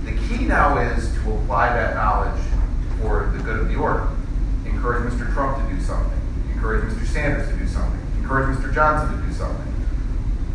The 0.05 0.13
key 0.29 0.45
now 0.45 0.79
is 0.79 1.13
to 1.15 1.33
apply 1.35 1.73
that 1.73 1.95
knowledge 1.95 2.41
for 3.01 3.33
the 3.37 3.43
good 3.43 3.61
of 3.61 3.69
the 3.69 3.77
order. 3.77 4.09
Encourage 4.65 5.13
Mr. 5.13 5.33
Trump 5.33 5.57
to 5.67 5.75
do 5.75 5.81
something. 5.81 6.21
Encourage 6.53 6.93
Mr. 6.93 7.07
Sanders 7.07 7.49
to 7.49 7.57
do 7.57 7.67
something. 7.67 8.01
Encourage 8.21 8.57
Mr. 8.57 8.73
Johnson 8.75 9.21
to 9.21 9.27
do 9.27 9.33
something. 9.33 9.75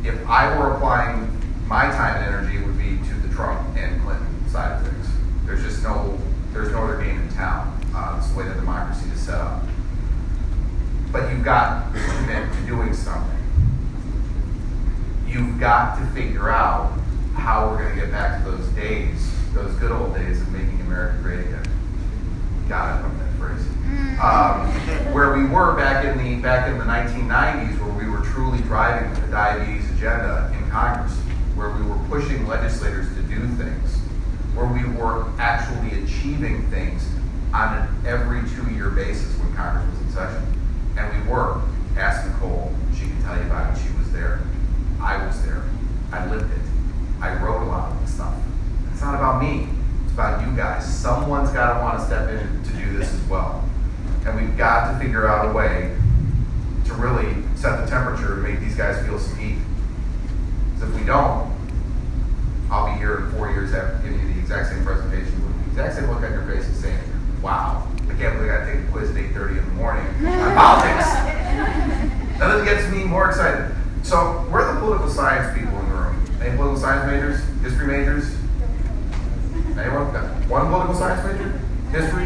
If 0.03 0.27
I 0.27 0.57
were 0.57 0.73
applying 0.73 1.29
my 1.67 1.83
time 1.83 2.17
and 2.17 2.25
energy, 2.25 2.57
it 2.57 2.65
would 2.65 2.77
be 2.77 2.97
to 3.07 3.13
the 3.27 3.33
Trump 3.33 3.75
and 3.77 4.01
Clinton 4.03 4.49
side 4.49 4.79
of 4.79 4.87
things. 4.87 5.07
There's 5.45 5.63
just 5.63 5.83
no, 5.83 6.17
there's 6.51 6.71
no 6.71 6.83
other 6.83 7.01
game 7.01 7.19
in 7.19 7.29
town. 7.29 7.79
Uh, 7.95 8.17
it's 8.17 8.29
the 8.31 8.37
way 8.37 8.45
that 8.45 8.55
democracy 8.55 9.09
is 9.09 9.19
set 9.19 9.35
up. 9.35 9.63
But 11.11 11.31
you've 11.31 11.43
got 11.43 11.93
to 11.93 11.99
commit 11.99 12.51
to 12.51 12.61
doing 12.65 12.93
something. 12.93 13.42
You've 15.33 15.59
got 15.59 15.97
to 15.97 16.05
figure 16.11 16.51
out 16.51 16.93
how 17.33 17.67
we're 17.67 17.79
going 17.79 17.95
to 17.95 18.01
get 18.01 18.11
back 18.11 18.43
to 18.43 18.51
those 18.51 18.67
days, 18.73 19.33
those 19.55 19.73
good 19.77 19.91
old 19.91 20.13
days 20.13 20.39
of 20.39 20.51
making 20.51 20.79
America 20.81 21.17
great 21.23 21.39
again. 21.39 21.63
Got 22.69 22.99
it 22.99 23.01
from 23.01 23.17
that 23.17 23.33
phrase. 23.39 23.65
Um, 24.21 25.11
where 25.11 25.35
we 25.35 25.45
were 25.45 25.75
back 25.75 26.05
in 26.05 26.19
the 26.19 26.39
back 26.39 26.69
in 26.69 26.77
the 26.77 26.83
1990s, 26.83 27.79
where 27.81 27.93
we 27.93 28.07
were 28.07 28.23
truly 28.25 28.59
driving 28.59 29.11
the 29.21 29.31
diabetes 29.31 29.89
agenda 29.93 30.55
in 30.55 30.69
Congress, 30.69 31.17
where 31.55 31.71
we 31.71 31.81
were 31.81 31.97
pushing 32.09 32.45
legislators 32.45 33.07
to 33.15 33.23
do 33.23 33.39
things, 33.55 33.95
where 34.53 34.67
we 34.67 34.85
were 34.95 35.25
actually 35.39 36.03
achieving 36.03 36.69
things 36.69 37.09
on 37.55 37.75
an 37.75 38.05
every 38.05 38.47
two-year 38.51 38.91
basis 38.91 39.35
when 39.39 39.51
Congress 39.55 39.83
was 39.93 40.01
in 40.01 40.11
session, 40.11 40.61
and 40.95 41.25
we 41.25 41.31
were. 41.31 41.59
Ask 41.97 42.27
Nicole; 42.27 42.71
she 42.93 43.05
can 43.05 43.21
tell 43.23 43.35
you 43.35 43.45
about 43.45 43.75
it. 43.75 43.81
She. 43.81 43.92
I 45.03 45.25
was 45.25 45.43
there. 45.43 45.61
I 46.13 46.25
lived 46.27 46.49
it. 46.49 46.61
I 47.19 47.35
wrote 47.43 47.61
a 47.61 47.65
lot 47.65 47.91
of 47.91 48.01
this 48.01 48.15
stuff. 48.15 48.33
It's 48.93 49.01
not 49.01 49.15
about 49.15 49.43
me. 49.43 49.67
It's 50.05 50.13
about 50.13 50.47
you 50.47 50.55
guys. 50.55 50.85
Someone's 50.85 51.51
got 51.51 51.73
to 51.73 51.83
want 51.83 51.99
to 51.99 52.05
step 52.05 52.29
in 52.29 52.63
to 52.63 52.71
do 52.71 52.97
this 52.97 53.13
as 53.13 53.21
well. 53.23 53.67
And 54.25 54.39
we've 54.39 54.57
got 54.57 54.93
to 54.93 54.99
figure 54.99 55.27
out 55.27 55.49
a 55.49 55.53
way 55.53 55.93
to 56.85 56.93
really 56.93 57.43
set 57.55 57.83
the 57.83 57.89
temperature 57.89 58.35
and 58.35 58.43
make 58.43 58.61
these 58.61 58.75
guys 58.75 59.05
feel 59.05 59.19
some 59.19 59.37
heat. 59.37 59.57
Because 60.73 60.89
if 60.89 60.99
we 60.99 61.05
don't, 61.05 61.51
I'll 62.71 62.93
be 62.93 62.97
here 62.97 63.17
in 63.17 63.31
four 63.31 63.49
years 63.49 63.73
after 63.73 64.01
giving 64.07 64.25
you 64.25 64.33
the 64.35 64.39
exact 64.39 64.69
same 64.69 64.85
presentation 64.85 65.33
with 65.45 65.65
the 65.65 65.69
exact 65.71 65.95
same 65.95 66.09
look 66.09 66.23
on 66.23 66.31
your 66.31 66.43
face 66.43 66.65
and 66.65 66.75
saying, 66.77 66.99
wow, 67.41 67.85
I 68.03 68.13
can't 68.15 68.35
believe 68.35 68.51
I 68.51 68.57
got 68.57 68.65
to 68.65 68.73
take 68.73 68.87
a 68.87 68.91
quiz 68.91 69.09
at 69.09 69.15
8.30 69.17 69.49
in 69.49 69.55
the 69.57 69.73
morning 69.73 70.05
on 70.25 70.55
politics. 70.55 72.39
Nothing 72.39 72.65
gets 72.65 72.89
me 72.89 73.03
more 73.03 73.27
excited. 73.27 73.75
So, 74.03 74.17
where 74.17 74.31
are 74.31 74.42
the 74.42 74.42
political 74.83 75.09
science 75.09 75.57
people 75.57 75.79
in 75.79 75.89
the 75.89 75.95
room? 75.95 76.25
Any 76.41 76.57
political 76.57 76.77
science 76.77 77.07
majors? 77.09 77.39
History 77.63 77.87
majors? 77.87 78.35
Anyone? 79.79 80.11
Got 80.11 80.25
One 80.51 80.67
political 80.67 80.95
science 80.95 81.23
major? 81.23 81.49
History? 81.91 82.25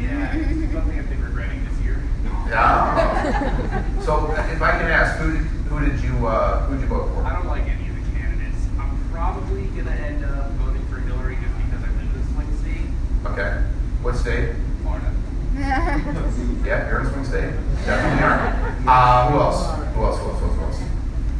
Yeah, 0.00 0.32
something 0.72 0.98
I've 0.98 1.08
been 1.10 1.22
regretting 1.22 1.62
this 1.68 1.78
year. 1.84 2.02
Yeah. 2.48 3.84
So, 4.02 4.32
if 4.32 4.60
I 4.60 4.72
can 4.72 4.90
ask, 4.90 5.16
who 5.20 5.32
did, 5.32 5.42
who 5.70 5.78
did 5.78 6.00
you 6.02 6.26
uh, 6.26 6.66
who 6.66 6.74
did 6.74 6.82
you 6.82 6.88
vote 6.88 7.08
for? 7.14 7.22
I 7.22 7.34
don't 7.34 7.46
like 7.46 7.62
any 7.68 7.88
of 7.88 7.94
the 7.94 8.02
candidates. 8.18 8.58
I'm 8.80 8.98
probably 9.12 9.66
gonna 9.66 9.92
end 9.92 10.24
up 10.24 10.50
voting 10.58 10.84
for 10.88 10.98
Hillary 10.98 11.36
just 11.36 11.54
because 11.54 11.84
I 11.84 11.88
live 11.92 12.00
in 12.02 12.12
this 12.18 12.28
swing 12.34 12.50
state, 12.58 13.30
Okay. 13.30 13.62
What 14.02 14.16
state? 14.16 14.56
Florida. 14.82 15.12
Yeah, 16.66 16.88
you're 16.88 17.00
in 17.00 17.10
Swing 17.12 17.24
State. 17.24 17.52
Definitely 17.84 18.24
are. 18.24 18.76
Uh, 18.86 19.30
who 19.30 19.38
else? 19.38 19.94
Who 19.94 20.02
else? 20.02 20.18
Who 20.18 20.30
else? 20.30 20.40
Who 20.40 20.46
else? 20.46 20.56
Who 20.56 20.62
else? 20.64 20.80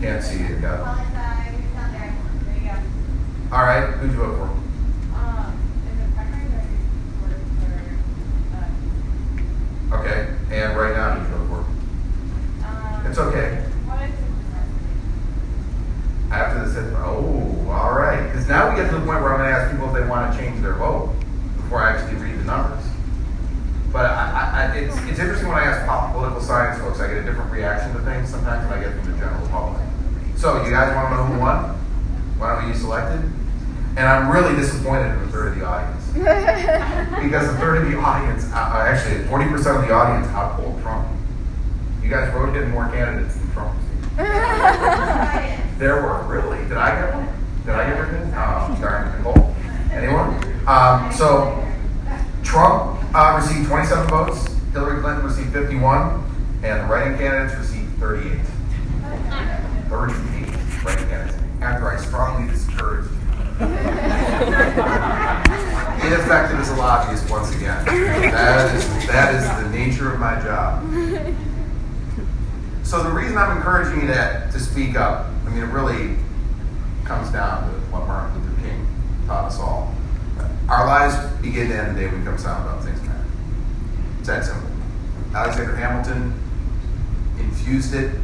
Can't 0.03 0.23
see 0.25 0.39
you. 0.39 0.57
Got 0.57 0.81
it. 0.81 0.83
Well, 0.83 0.99
it's, 0.99 1.15
uh, 1.15 1.45
it's 1.47 1.75
not 1.77 1.93
there. 1.93 2.13
There 2.45 2.57
you 2.59 2.65
go. 2.67 2.75
All 3.57 3.63
right. 3.63 3.87
Who'd 3.95 4.11
you 4.11 4.17
vote 4.19 4.35
for? 4.37 4.49
Um, 5.17 5.55
is 5.87 5.95
it 6.03 6.11
primary 6.17 6.47
or 7.23 7.29
is 7.31 7.39
it 7.39 7.47
for, 8.51 8.63
uh, 9.95 9.99
Okay. 10.01 10.21
And 10.51 10.75
right 10.77 10.95
now, 10.97 11.15
who'd 11.15 11.31
you 11.31 11.37
vote 11.47 11.67
um, 12.67 13.03
for? 13.03 13.09
It's 13.11 13.19
okay. 13.19 13.49
what 13.87 14.03
is 14.03 14.11
it? 14.11 14.17
After 16.33 16.59
this, 16.67 16.75
it- 16.77 16.93
oh, 16.97 17.69
all 17.71 17.93
right. 17.95 18.25
Because 18.27 18.49
now 18.49 18.71
we 18.71 18.75
get 18.77 18.89
to 18.91 18.97
the 18.97 19.05
point 19.07 19.23
where 19.23 19.33
I'm 19.35 19.39
going 19.39 19.51
to 19.53 19.57
ask 19.57 19.71
people 19.71 19.87
if 19.87 19.93
they 20.03 20.09
want 20.09 20.33
to 20.33 20.39
change 20.39 20.61
their 20.63 20.75
vote 20.75 21.15
before 21.59 21.81
I 21.81 21.93
actually 21.93 22.17
read 22.21 22.41
the 22.41 22.45
numbers. 22.45 22.83
But 23.93 24.07
I, 24.07 24.11
I, 24.11 24.43
I, 24.73 24.75
it's, 24.79 24.97
it's 25.07 25.21
interesting 25.21 25.47
when 25.47 25.59
I 25.59 25.63
ask 25.65 25.87
pol- 25.87 26.11
political 26.13 26.41
science 26.41 26.81
folks, 26.81 26.99
I 26.99 27.07
get 27.07 27.19
a 27.19 27.23
different 27.23 27.53
reaction 27.53 27.93
to 27.93 28.01
things 28.01 28.31
sometimes 28.31 28.67
than 28.69 28.77
I 28.77 28.81
get 28.83 28.95
from 28.99 29.13
the 29.13 29.19
general 29.19 29.47
public. 29.47 29.79
So, 30.37 30.65
you 30.65 30.71
guys 30.71 30.95
want 30.95 31.11
to 31.11 31.17
know 31.17 31.25
who 31.25 31.39
won? 31.41 31.59
Why 32.39 32.61
don't 32.61 32.69
you 32.69 32.75
selected? 32.75 33.21
And 33.97 34.09
I'm 34.09 34.31
really 34.31 34.57
disappointed 34.57 35.13
in 35.15 35.23
a 35.23 35.29
third 35.29 35.53
of 35.53 35.59
the 35.59 35.65
audience. 35.65 36.07
because 36.13 37.49
a 37.49 37.57
third 37.59 37.85
of 37.85 37.91
the 37.91 37.99
audience, 37.99 38.45
uh, 38.53 38.57
uh, 38.57 38.85
actually 38.87 39.25
40% 39.25 39.53
of 39.55 39.89
the 39.89 39.93
audience 39.93 40.27
outpolled 40.35 40.81
Trump. 40.83 41.09
You 42.03 42.09
guys 42.11 42.33
voted 42.33 42.63
in 42.63 42.71
more 42.71 42.89
candidates 42.89 43.37
than 43.37 43.53
Trump. 43.53 43.79
There 45.79 46.03
were, 46.03 46.23
really? 46.29 46.59
Did 46.69 46.77
I 46.77 46.95
get 46.95 47.15
one? 47.15 47.29
Did 47.65 47.75
I 47.75 47.89
get 47.89 47.99
written? 47.99 48.33
Oh, 48.35 48.79
darn, 48.81 49.17
Nicole. 49.19 49.55
Anyone? 49.93 50.29
Um, 50.67 51.13
so, 51.13 51.65
Trump 52.43 53.03
uh, 53.15 53.41
received 53.41 53.69
27 53.69 54.09
votes, 54.09 54.47
Hillary 54.73 55.01
Clinton 55.01 55.25
received 55.25 55.53
51, 55.53 56.25
and 56.63 56.81
the 56.81 56.93
writing 56.93 57.19
candidates 57.19 57.59
received 57.59 57.99
38. 57.99 58.41
38 59.93 60.85
writing 60.85 61.07
candidates. 61.07 61.39
After 61.61 61.91
I 61.91 62.01
strongly 62.01 62.51
discouraged. 62.51 63.11
ineffective 66.03 66.59
as 66.59 66.71
a 66.71 66.77
lobbyist 66.77 67.31
once 67.31 67.55
again. 67.55 67.85
That 67.85 68.75
is, 68.75 69.07
that 69.07 69.35
is 69.35 69.63
the 69.63 69.69
nature 69.69 70.11
of 70.11 70.19
my 70.19 70.41
job. 70.41 70.83
So 72.83 73.03
the 73.03 73.11
reason 73.11 73.37
I'm 73.37 73.59
encouraging 73.59 74.01
you 74.01 74.07
to, 74.09 74.49
to 74.51 74.59
speak 74.59 74.97
up, 74.97 75.27
I 75.47 75.51
mean, 75.51 75.63
it 75.63 75.67
really 75.67 76.17
comes 77.05 77.31
down 77.31 77.71
to 77.71 77.79
what 77.91 78.07
Martin 78.07 78.43
Luther 78.43 78.63
King 78.63 78.87
taught 79.27 79.45
us 79.45 79.61
all. 79.61 79.95
Our 80.71 80.87
lives 80.87 81.15
begin 81.43 81.69
to 81.69 81.77
end 81.77 81.97
the 81.97 82.01
day 82.01 82.09
we 82.09 82.17
become 82.19 82.39
silent 82.39 82.67
about 82.67 82.83
things 82.83 82.99
that 83.03 83.09
matter. 83.09 83.27
It's 84.21 84.29
that 84.29 84.45
simple. 84.47 84.71
Alexander 85.35 85.77
Hamilton 85.77 86.33
infused 87.39 87.95
it 87.95 88.15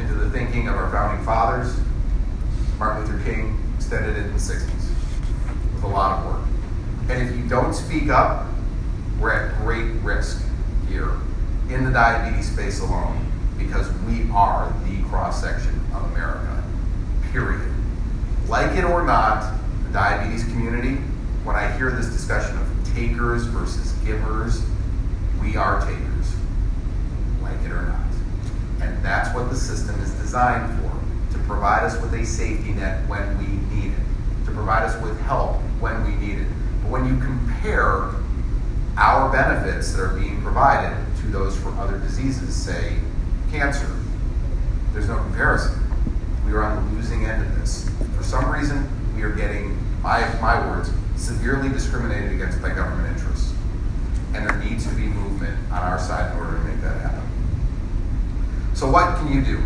into 0.00 0.14
the 0.14 0.30
thinking 0.30 0.68
of 0.68 0.76
our 0.76 0.90
founding 0.90 1.24
fathers. 1.24 1.76
Martin 2.78 3.04
Luther 3.04 3.24
King 3.24 3.60
extended 3.76 4.16
it 4.16 4.26
in 4.26 4.32
the 4.32 4.38
60s 4.38 4.88
with 5.74 5.84
a 5.84 5.88
lot 5.88 6.18
of 6.18 6.26
work. 6.26 6.48
And 7.10 7.28
if 7.28 7.36
you 7.36 7.48
don't 7.48 7.74
speak 7.74 8.08
up, 8.08 8.46
we're 9.18 9.32
at 9.32 9.56
great 9.62 9.90
risk 10.02 10.44
here 10.88 11.12
in 11.68 11.84
the 11.84 11.90
diabetes 11.90 12.50
space 12.50 12.80
alone 12.80 13.26
because 13.58 13.92
we 14.02 14.30
are 14.30 14.72
the 14.86 15.02
cross 15.08 15.42
section 15.42 15.80
of 15.94 16.04
America. 16.12 16.62
Period. 17.32 17.72
Like 18.46 18.76
it 18.76 18.84
or 18.84 19.04
not, 19.04 19.58
the 19.84 19.92
diabetes 19.92 20.44
community, 20.44 20.96
when 21.44 21.56
I 21.56 21.70
hear 21.76 21.90
this 21.90 22.06
discussion 22.06 22.56
of 22.58 22.94
takers 22.94 23.44
versus 23.44 23.92
givers, 24.04 24.62
we 25.40 25.56
are 25.56 25.80
takers. 25.80 26.34
Like 27.42 27.60
it 27.64 27.72
or 27.72 27.82
not. 27.82 28.07
And 28.80 29.04
that's 29.04 29.34
what 29.34 29.50
the 29.50 29.56
system 29.56 30.00
is 30.00 30.12
designed 30.12 30.80
for 30.80 30.88
to 31.32 31.44
provide 31.44 31.84
us 31.84 32.00
with 32.00 32.14
a 32.14 32.24
safety 32.24 32.72
net 32.72 33.06
when 33.08 33.38
we 33.38 33.46
need 33.74 33.92
it, 33.92 34.46
to 34.46 34.52
provide 34.52 34.84
us 34.84 35.00
with 35.02 35.18
help 35.22 35.56
when 35.80 36.04
we 36.04 36.14
need 36.16 36.38
it. 36.38 36.48
But 36.82 36.90
when 36.90 37.06
you 37.06 37.20
compare 37.20 38.10
our 38.96 39.30
benefits 39.30 39.92
that 39.92 40.02
are 40.02 40.14
being 40.18 40.42
provided 40.42 40.96
to 41.20 41.26
those 41.28 41.56
for 41.58 41.70
other 41.76 41.98
diseases, 41.98 42.54
say 42.54 42.96
cancer, 43.50 43.88
there's 44.92 45.08
no 45.08 45.16
comparison. 45.16 45.78
We 46.46 46.52
are 46.52 46.62
on 46.62 46.84
the 46.84 46.96
losing 46.96 47.26
end 47.26 47.42
of 47.42 47.60
this. 47.60 47.88
For 48.16 48.22
some 48.22 48.50
reason, 48.50 48.88
we 49.14 49.22
are 49.22 49.32
getting, 49.32 49.76
my, 50.02 50.20
my 50.40 50.58
words, 50.66 50.90
severely 51.16 51.68
discriminated 51.68 52.32
against 52.32 52.62
by 52.62 52.70
government 52.70 53.16
interests. 53.16 53.52
And 54.34 54.48
there 54.48 54.56
needs 54.58 54.86
to 54.86 54.94
be 54.94 55.02
movement 55.02 55.58
on 55.70 55.82
our 55.82 55.98
side 55.98 56.32
in 56.32 56.38
order 56.38 56.56
to 56.56 56.64
make 56.64 56.80
that 56.80 57.00
happen. 57.00 57.17
So 58.78 58.88
what 58.88 59.16
can 59.16 59.32
you 59.32 59.42
do? 59.42 59.60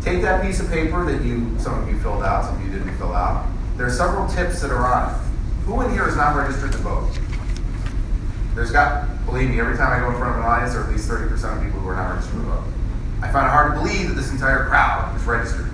Take 0.00 0.22
that 0.22 0.42
piece 0.42 0.60
of 0.60 0.70
paper 0.70 1.04
that 1.04 1.22
you, 1.22 1.54
some 1.58 1.82
of 1.82 1.90
you 1.90 2.00
filled 2.00 2.22
out, 2.22 2.46
some 2.46 2.56
of 2.56 2.64
you 2.64 2.72
didn't 2.72 2.96
fill 2.96 3.12
out. 3.12 3.46
There 3.76 3.84
are 3.84 3.90
several 3.90 4.26
tips 4.26 4.62
that 4.62 4.70
are 4.70 4.82
on 4.82 5.12
it. 5.12 5.18
Who 5.66 5.82
in 5.82 5.92
here 5.92 6.08
is 6.08 6.16
not 6.16 6.34
registered 6.34 6.72
to 6.72 6.78
vote? 6.78 7.10
There's 8.54 8.70
got, 8.70 9.26
believe 9.26 9.50
me, 9.50 9.60
every 9.60 9.76
time 9.76 9.92
I 9.92 10.02
go 10.02 10.10
in 10.10 10.16
front 10.16 10.30
of 10.30 10.40
an 10.40 10.48
audience, 10.48 10.72
there 10.72 10.80
are 10.80 10.86
at 10.86 10.90
least 10.90 11.06
30% 11.06 11.58
of 11.58 11.62
people 11.62 11.80
who 11.80 11.88
are 11.90 11.96
not 11.96 12.14
registered 12.14 12.40
to 12.40 12.46
vote. 12.46 12.64
I 13.20 13.30
find 13.30 13.44
it 13.44 13.50
hard 13.50 13.74
to 13.74 13.80
believe 13.82 14.08
that 14.08 14.14
this 14.14 14.32
entire 14.32 14.64
crowd 14.68 15.14
is 15.14 15.22
registered. 15.24 15.68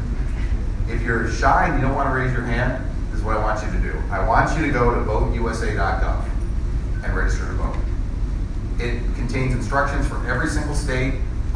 If 0.89 1.03
you're 1.03 1.31
shy 1.31 1.69
and 1.69 1.77
you 1.77 1.87
don't 1.87 1.95
want 1.95 2.11
to 2.11 2.15
raise 2.17 2.33
your 2.33 2.43
hand, 2.43 2.85
this 3.13 3.21
is 3.21 3.25
what 3.25 3.37
I 3.37 3.41
want 3.41 3.65
you 3.65 3.71
to 3.71 3.93
do. 3.93 3.97
I 4.11 4.27
want 4.27 4.59
you 4.59 4.67
to 4.67 4.73
go 4.73 4.93
to 4.93 5.01
voteusa.gov 5.09 6.29
and 7.05 7.17
register 7.17 7.47
to 7.47 7.53
vote. 7.53 7.77
It 8.81 8.99
contains 9.15 9.55
instructions 9.55 10.09
from 10.09 10.27
every 10.27 10.49
single 10.49 10.75
state. 10.75 11.15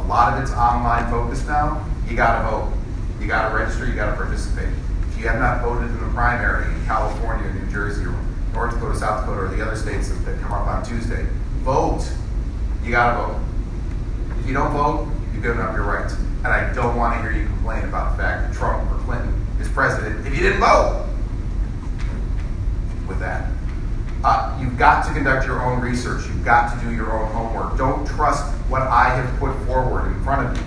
A 0.08 0.16
lot 0.16 0.32
of 0.32 0.42
it's 0.42 0.52
online 0.52 1.10
focused 1.10 1.46
now. 1.46 1.86
You 2.08 2.16
got 2.16 2.38
to 2.38 2.50
vote. 2.50 2.72
You 3.20 3.26
got 3.26 3.50
to 3.50 3.54
register. 3.54 3.86
You 3.86 3.92
got 3.92 4.08
to 4.12 4.16
participate. 4.16 4.72
If 5.10 5.18
you 5.18 5.28
have 5.28 5.38
not 5.38 5.60
voted 5.60 5.90
in 5.90 6.00
the 6.00 6.08
primary 6.14 6.64
in 6.64 6.86
California, 6.86 7.52
New 7.52 7.70
Jersey, 7.70 8.06
or 8.06 8.18
North 8.54 8.72
Dakota, 8.72 8.98
South 8.98 9.26
Dakota, 9.26 9.42
or 9.42 9.48
the 9.54 9.62
other 9.62 9.76
states 9.76 10.08
that, 10.08 10.24
that 10.24 10.40
come 10.40 10.52
up 10.52 10.66
on 10.66 10.82
Tuesday, 10.82 11.26
vote. 11.58 12.10
You 12.82 12.90
got 12.90 13.10
to 13.10 13.26
vote. 13.26 13.40
If 14.40 14.46
you 14.46 14.54
don't 14.54 14.72
vote, 14.72 15.12
you've 15.34 15.42
given 15.42 15.60
up 15.60 15.74
your 15.74 15.84
rights. 15.84 16.14
And 16.14 16.46
I 16.46 16.72
don't 16.72 16.96
want 16.96 17.14
to 17.14 17.20
hear 17.20 17.38
you 17.38 17.46
complain 17.46 17.84
about 17.84 18.16
the 18.16 18.22
fact 18.22 18.48
that 18.48 18.58
Trump 18.58 18.90
or 18.90 19.04
Clinton 19.04 19.46
is 19.60 19.68
president 19.68 20.26
if 20.26 20.34
you 20.34 20.40
didn't 20.40 20.60
vote. 20.60 21.06
With 23.06 23.18
that, 23.20 23.50
uh, 24.24 24.58
you've 24.78 24.86
got 24.86 25.04
to 25.04 25.12
conduct 25.12 25.44
your 25.44 25.60
own 25.60 25.80
research. 25.80 26.24
You've 26.28 26.44
got 26.44 26.72
to 26.72 26.86
do 26.86 26.94
your 26.94 27.12
own 27.12 27.32
homework. 27.32 27.76
Don't 27.76 28.06
trust 28.06 28.44
what 28.70 28.82
I 28.82 29.08
have 29.08 29.40
put 29.40 29.52
forward 29.66 30.06
in 30.06 30.22
front 30.22 30.46
of 30.46 30.56
you. 30.56 30.64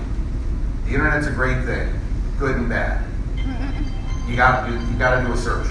The 0.84 0.96
internet's 0.96 1.28
a 1.28 1.32
great 1.32 1.64
thing, 1.64 1.98
good 2.38 2.58
and 2.58 2.68
bad. 2.68 3.06
You 4.28 4.36
got 4.36 4.66
to 4.66 4.74
do. 4.74 4.86
You 4.86 5.00
got 5.00 5.22
to 5.22 5.26
do 5.26 5.32
a 5.32 5.38
search. 5.38 5.66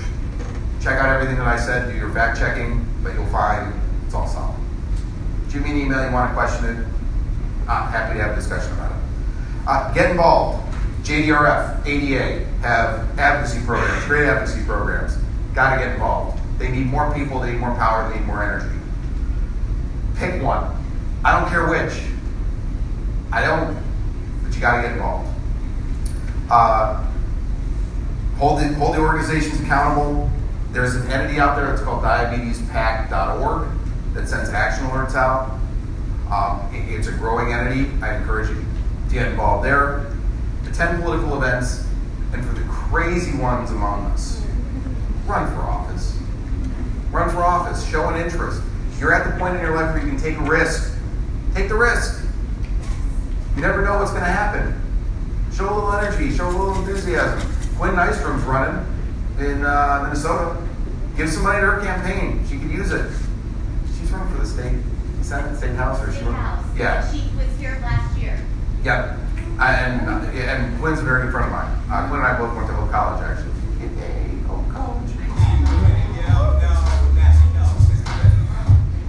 Check 0.81 0.98
out 0.98 1.11
everything 1.11 1.37
that 1.37 1.46
I 1.46 1.59
said. 1.59 1.92
Do 1.92 1.98
your 1.98 2.11
fact 2.14 2.38
checking, 2.38 2.87
but 3.03 3.12
you'll 3.12 3.26
find 3.26 3.74
it's 4.07 4.14
all 4.14 4.26
solid. 4.26 4.59
Shoot 5.53 5.62
me 5.62 5.72
an 5.72 5.76
email. 5.76 6.03
You 6.03 6.11
want 6.11 6.31
to 6.31 6.35
question 6.35 6.64
it? 6.64 6.87
I'm 7.68 7.92
happy 7.92 8.16
to 8.16 8.24
have 8.24 8.33
a 8.33 8.37
discussion 8.37 8.72
about 8.72 8.90
it. 8.90 8.98
Uh, 9.66 9.92
get 9.92 10.12
involved. 10.12 10.66
JDRF, 11.03 11.87
ADA 11.87 12.46
have 12.62 13.18
advocacy 13.18 13.62
programs, 13.66 14.05
great 14.07 14.26
advocacy 14.26 14.64
programs. 14.64 15.18
Got 15.55 15.74
to 15.74 15.85
get 15.85 15.92
involved. 15.92 16.39
They 16.61 16.70
need 16.70 16.87
more 16.87 17.12
people, 17.14 17.40
they 17.40 17.53
need 17.53 17.61
more 17.61 17.75
power, 17.75 18.09
they 18.11 18.18
need 18.18 18.27
more 18.27 18.42
energy. 18.44 18.77
Pick 20.16 20.42
one. 20.42 20.77
I 21.25 21.40
don't 21.40 21.49
care 21.49 21.66
which. 21.68 21.94
I 23.33 23.40
don't, 23.40 23.77
but 24.44 24.55
you 24.55 24.61
got 24.61 24.77
to 24.77 24.83
get 24.83 24.92
involved. 24.92 25.27
Uh, 26.51 27.03
hold, 28.37 28.61
the, 28.61 28.68
hold 28.75 28.94
the 28.94 29.01
organizations 29.01 29.59
accountable. 29.62 30.31
There's 30.73 30.94
an 30.96 31.11
entity 31.11 31.40
out 31.40 31.57
there, 31.57 31.73
it's 31.73 31.83
called 31.83 32.05
diabetespac.org, 32.05 33.68
that 34.12 34.29
sends 34.29 34.51
action 34.51 34.85
alerts 34.88 35.14
out. 35.14 35.59
Um, 36.31 36.61
it- 36.75 36.94
it's 36.94 37.09
a 37.09 37.12
growing 37.12 37.55
entity. 37.55 37.90
I 38.03 38.16
encourage 38.16 38.51
you 38.51 38.57
to 39.09 39.14
get 39.14 39.29
involved 39.29 39.64
there. 39.64 40.07
Attend 40.68 41.03
political 41.03 41.42
events, 41.42 41.87
and 42.35 42.44
for 42.44 42.53
the 42.55 42.64
crazy 42.68 43.37
ones 43.38 43.70
among 43.70 44.05
us, 44.07 44.42
run 45.27 45.51
for 45.55 45.62
office. 45.62 46.10
Run 47.11 47.31
for 47.31 47.42
office. 47.42 47.88
Show 47.88 48.09
an 48.09 48.20
interest. 48.20 48.62
You're 48.99 49.14
at 49.14 49.31
the 49.31 49.38
point 49.38 49.57
in 49.57 49.61
your 49.62 49.75
life 49.75 49.94
where 49.94 50.03
you 50.05 50.11
can 50.11 50.20
take 50.20 50.37
a 50.37 50.42
risk. 50.42 50.92
Take 51.55 51.68
the 51.68 51.75
risk. 51.75 52.23
You 53.57 53.62
never 53.62 53.83
know 53.85 53.99
what's 53.99 54.11
going 54.12 54.23
to 54.25 54.31
happen. 54.31 54.81
Show 55.53 55.64
a 55.64 55.75
little 55.75 55.92
energy. 55.92 56.35
Show 56.37 56.49
a 56.49 56.51
little 56.51 56.75
enthusiasm. 56.77 57.40
Quinn 57.77 57.92
Nystrom's 57.92 58.44
running 58.44 58.87
in 59.38 59.64
uh, 59.64 60.01
Minnesota. 60.05 60.62
Give 61.16 61.29
some 61.29 61.42
money 61.42 61.61
to 61.61 61.66
her 61.66 61.81
campaign. 61.81 62.44
She 62.49 62.59
could 62.59 62.70
use 62.70 62.92
it. 62.92 63.11
She's 63.99 64.11
running 64.12 64.33
for 64.35 64.40
the 64.42 64.46
state 64.46 64.77
Senate, 65.23 65.57
state 65.59 65.75
house, 65.77 66.01
or 66.01 66.11
she? 66.12 66.18
State 66.20 66.27
House. 66.33 66.64
Yeah. 66.79 67.11
She 67.12 67.18
was 67.37 67.49
here 67.59 67.79
last 67.83 68.16
year. 68.18 68.38
Yeah, 68.85 69.16
I- 69.59 69.75
and 69.75 70.09
uh, 70.09 70.31
and 70.31 70.81
Quinn's 70.81 71.01
a 71.01 71.03
very 71.03 71.23
good 71.25 71.33
friend 71.33 71.46
of 71.46 71.53
mine. 71.53 71.70
Uh, 71.90 72.09
Quinn 72.09 72.20
and 72.20 72.27
I 72.29 72.38
both 72.38 72.55
went 72.57 72.66
to 72.68 72.75
Hope 72.75 72.90
College, 72.90 73.23
actually. 73.23 73.49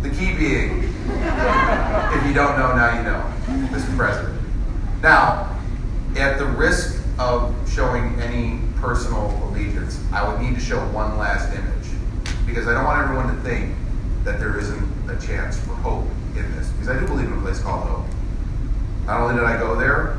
The 0.01 0.09
key 0.09 0.33
being, 0.35 0.83
if 0.83 2.25
you 2.25 2.33
don't 2.33 2.57
know, 2.57 2.75
now 2.75 2.97
you 2.97 3.03
know, 3.03 3.69
Mr. 3.69 3.95
President. 3.95 4.39
Now, 5.01 5.55
at 6.17 6.39
the 6.39 6.45
risk 6.45 7.01
of 7.19 7.53
showing 7.71 8.19
any 8.19 8.59
personal 8.77 9.29
allegiance, 9.45 10.03
I 10.11 10.27
would 10.27 10.41
need 10.41 10.55
to 10.55 10.61
show 10.61 10.79
one 10.87 11.17
last 11.17 11.53
image 11.53 11.87
because 12.47 12.67
I 12.67 12.73
don't 12.73 12.85
want 12.85 12.99
everyone 13.03 13.35
to 13.35 13.41
think 13.43 13.75
that 14.23 14.39
there 14.39 14.57
isn't 14.59 15.09
a 15.09 15.19
chance 15.19 15.59
for 15.59 15.73
hope 15.75 16.07
in 16.35 16.51
this 16.55 16.69
because 16.69 16.89
I 16.89 16.99
do 16.99 17.05
believe 17.05 17.27
in 17.27 17.33
a 17.37 17.41
place 17.41 17.59
called 17.59 17.87
Hope. 17.87 18.05
Not 19.05 19.21
only 19.21 19.35
did 19.35 19.43
I 19.43 19.57
go 19.57 19.75
there, 19.75 20.17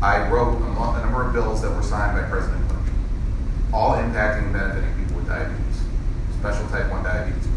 I 0.00 0.28
wrote 0.30 0.56
a, 0.56 0.60
mo- 0.60 0.94
a 0.94 1.00
number 1.00 1.22
of 1.26 1.32
bills 1.32 1.60
that 1.62 1.70
were 1.74 1.82
signed 1.82 2.16
by 2.16 2.26
President 2.28 2.66
Clinton, 2.68 2.94
all 3.72 3.94
impacting 3.94 4.44
and 4.44 4.52
benefiting 4.52 4.94
people 4.96 5.16
with 5.16 5.26
diabetes, 5.26 5.82
special 6.38 6.66
type 6.68 6.90
1 6.90 7.02
diabetes 7.02 7.47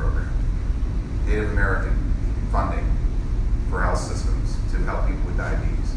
Native 1.25 1.51
American 1.51 1.97
funding 2.51 2.85
for 3.69 3.81
health 3.81 3.99
systems 3.99 4.55
to 4.71 4.77
help 4.79 5.07
people 5.07 5.25
with 5.25 5.37
diabetes, 5.37 5.95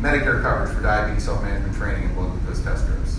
Medicare 0.00 0.42
coverage 0.42 0.74
for 0.74 0.82
diabetes 0.82 1.24
self-management 1.24 1.74
training 1.76 2.04
and 2.04 2.14
blood 2.14 2.30
glucose 2.32 2.62
test 2.62 2.84
strips, 2.84 3.18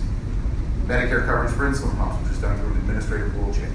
Medicare 0.86 1.26
coverage 1.26 1.52
for 1.52 1.68
insulin 1.68 1.96
pumps, 1.98 2.22
which 2.22 2.32
is 2.32 2.38
done 2.40 2.56
through 2.58 2.72
an 2.72 2.78
administrative 2.78 3.34
rule 3.36 3.52
change. 3.52 3.72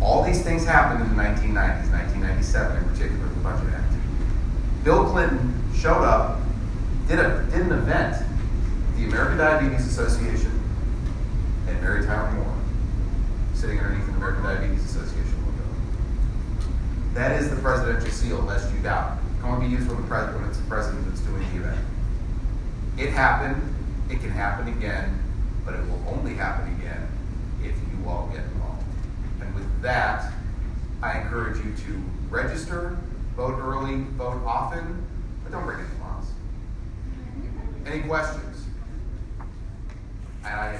All 0.00 0.22
these 0.22 0.42
things 0.42 0.64
happened 0.64 1.02
in 1.02 1.16
the 1.16 1.22
1990s, 1.22 1.90
1997 1.90 2.76
in 2.76 2.88
particular, 2.90 3.28
the 3.28 3.40
Budget 3.40 3.72
Act. 3.74 3.92
Bill 4.84 5.04
Clinton 5.04 5.54
showed 5.74 6.02
up, 6.02 6.40
did, 7.08 7.18
a, 7.18 7.46
did 7.50 7.62
an 7.62 7.72
event, 7.72 8.16
the 8.96 9.04
American 9.04 9.38
Diabetes 9.38 9.86
Association, 9.86 10.60
and 11.68 11.80
Mary 11.80 12.04
Tyler 12.04 12.30
Moore, 12.32 12.54
sitting 13.54 13.78
underneath 13.78 14.06
the 14.06 14.12
American 14.12 14.42
Diabetes 14.42 14.84
Association. 14.84 15.41
That 17.14 17.40
is 17.40 17.50
the 17.50 17.56
presidential 17.56 18.10
seal, 18.10 18.38
lest 18.38 18.72
you 18.72 18.80
doubt. 18.80 19.18
It 19.18 19.40
can 19.42 19.50
only 19.50 19.66
be 19.66 19.72
used 19.72 19.88
when, 19.88 20.00
the 20.00 20.08
pres- 20.08 20.34
when 20.34 20.44
it's 20.44 20.58
the 20.58 20.66
president 20.66 21.06
that's 21.06 21.20
doing 21.20 21.42
the 21.50 21.56
event. 21.56 21.86
It 22.96 23.10
happened. 23.10 23.60
It 24.10 24.20
can 24.20 24.30
happen 24.30 24.68
again, 24.68 25.22
but 25.64 25.74
it 25.74 25.80
will 25.88 26.02
only 26.08 26.34
happen 26.34 26.74
again 26.74 27.06
if 27.62 27.74
you 27.74 28.08
all 28.08 28.28
get 28.32 28.44
involved. 28.44 28.84
And 29.40 29.54
with 29.54 29.82
that, 29.82 30.32
I 31.02 31.20
encourage 31.20 31.58
you 31.58 31.74
to 31.74 32.02
register, 32.30 32.96
vote 33.36 33.58
early, 33.60 34.04
vote 34.16 34.42
often, 34.46 35.04
but 35.42 35.52
don't 35.52 35.64
break 35.64 35.78
any 35.78 36.00
laws. 36.00 36.26
Any 37.86 38.02
questions? 38.02 38.66
I, 40.44 40.78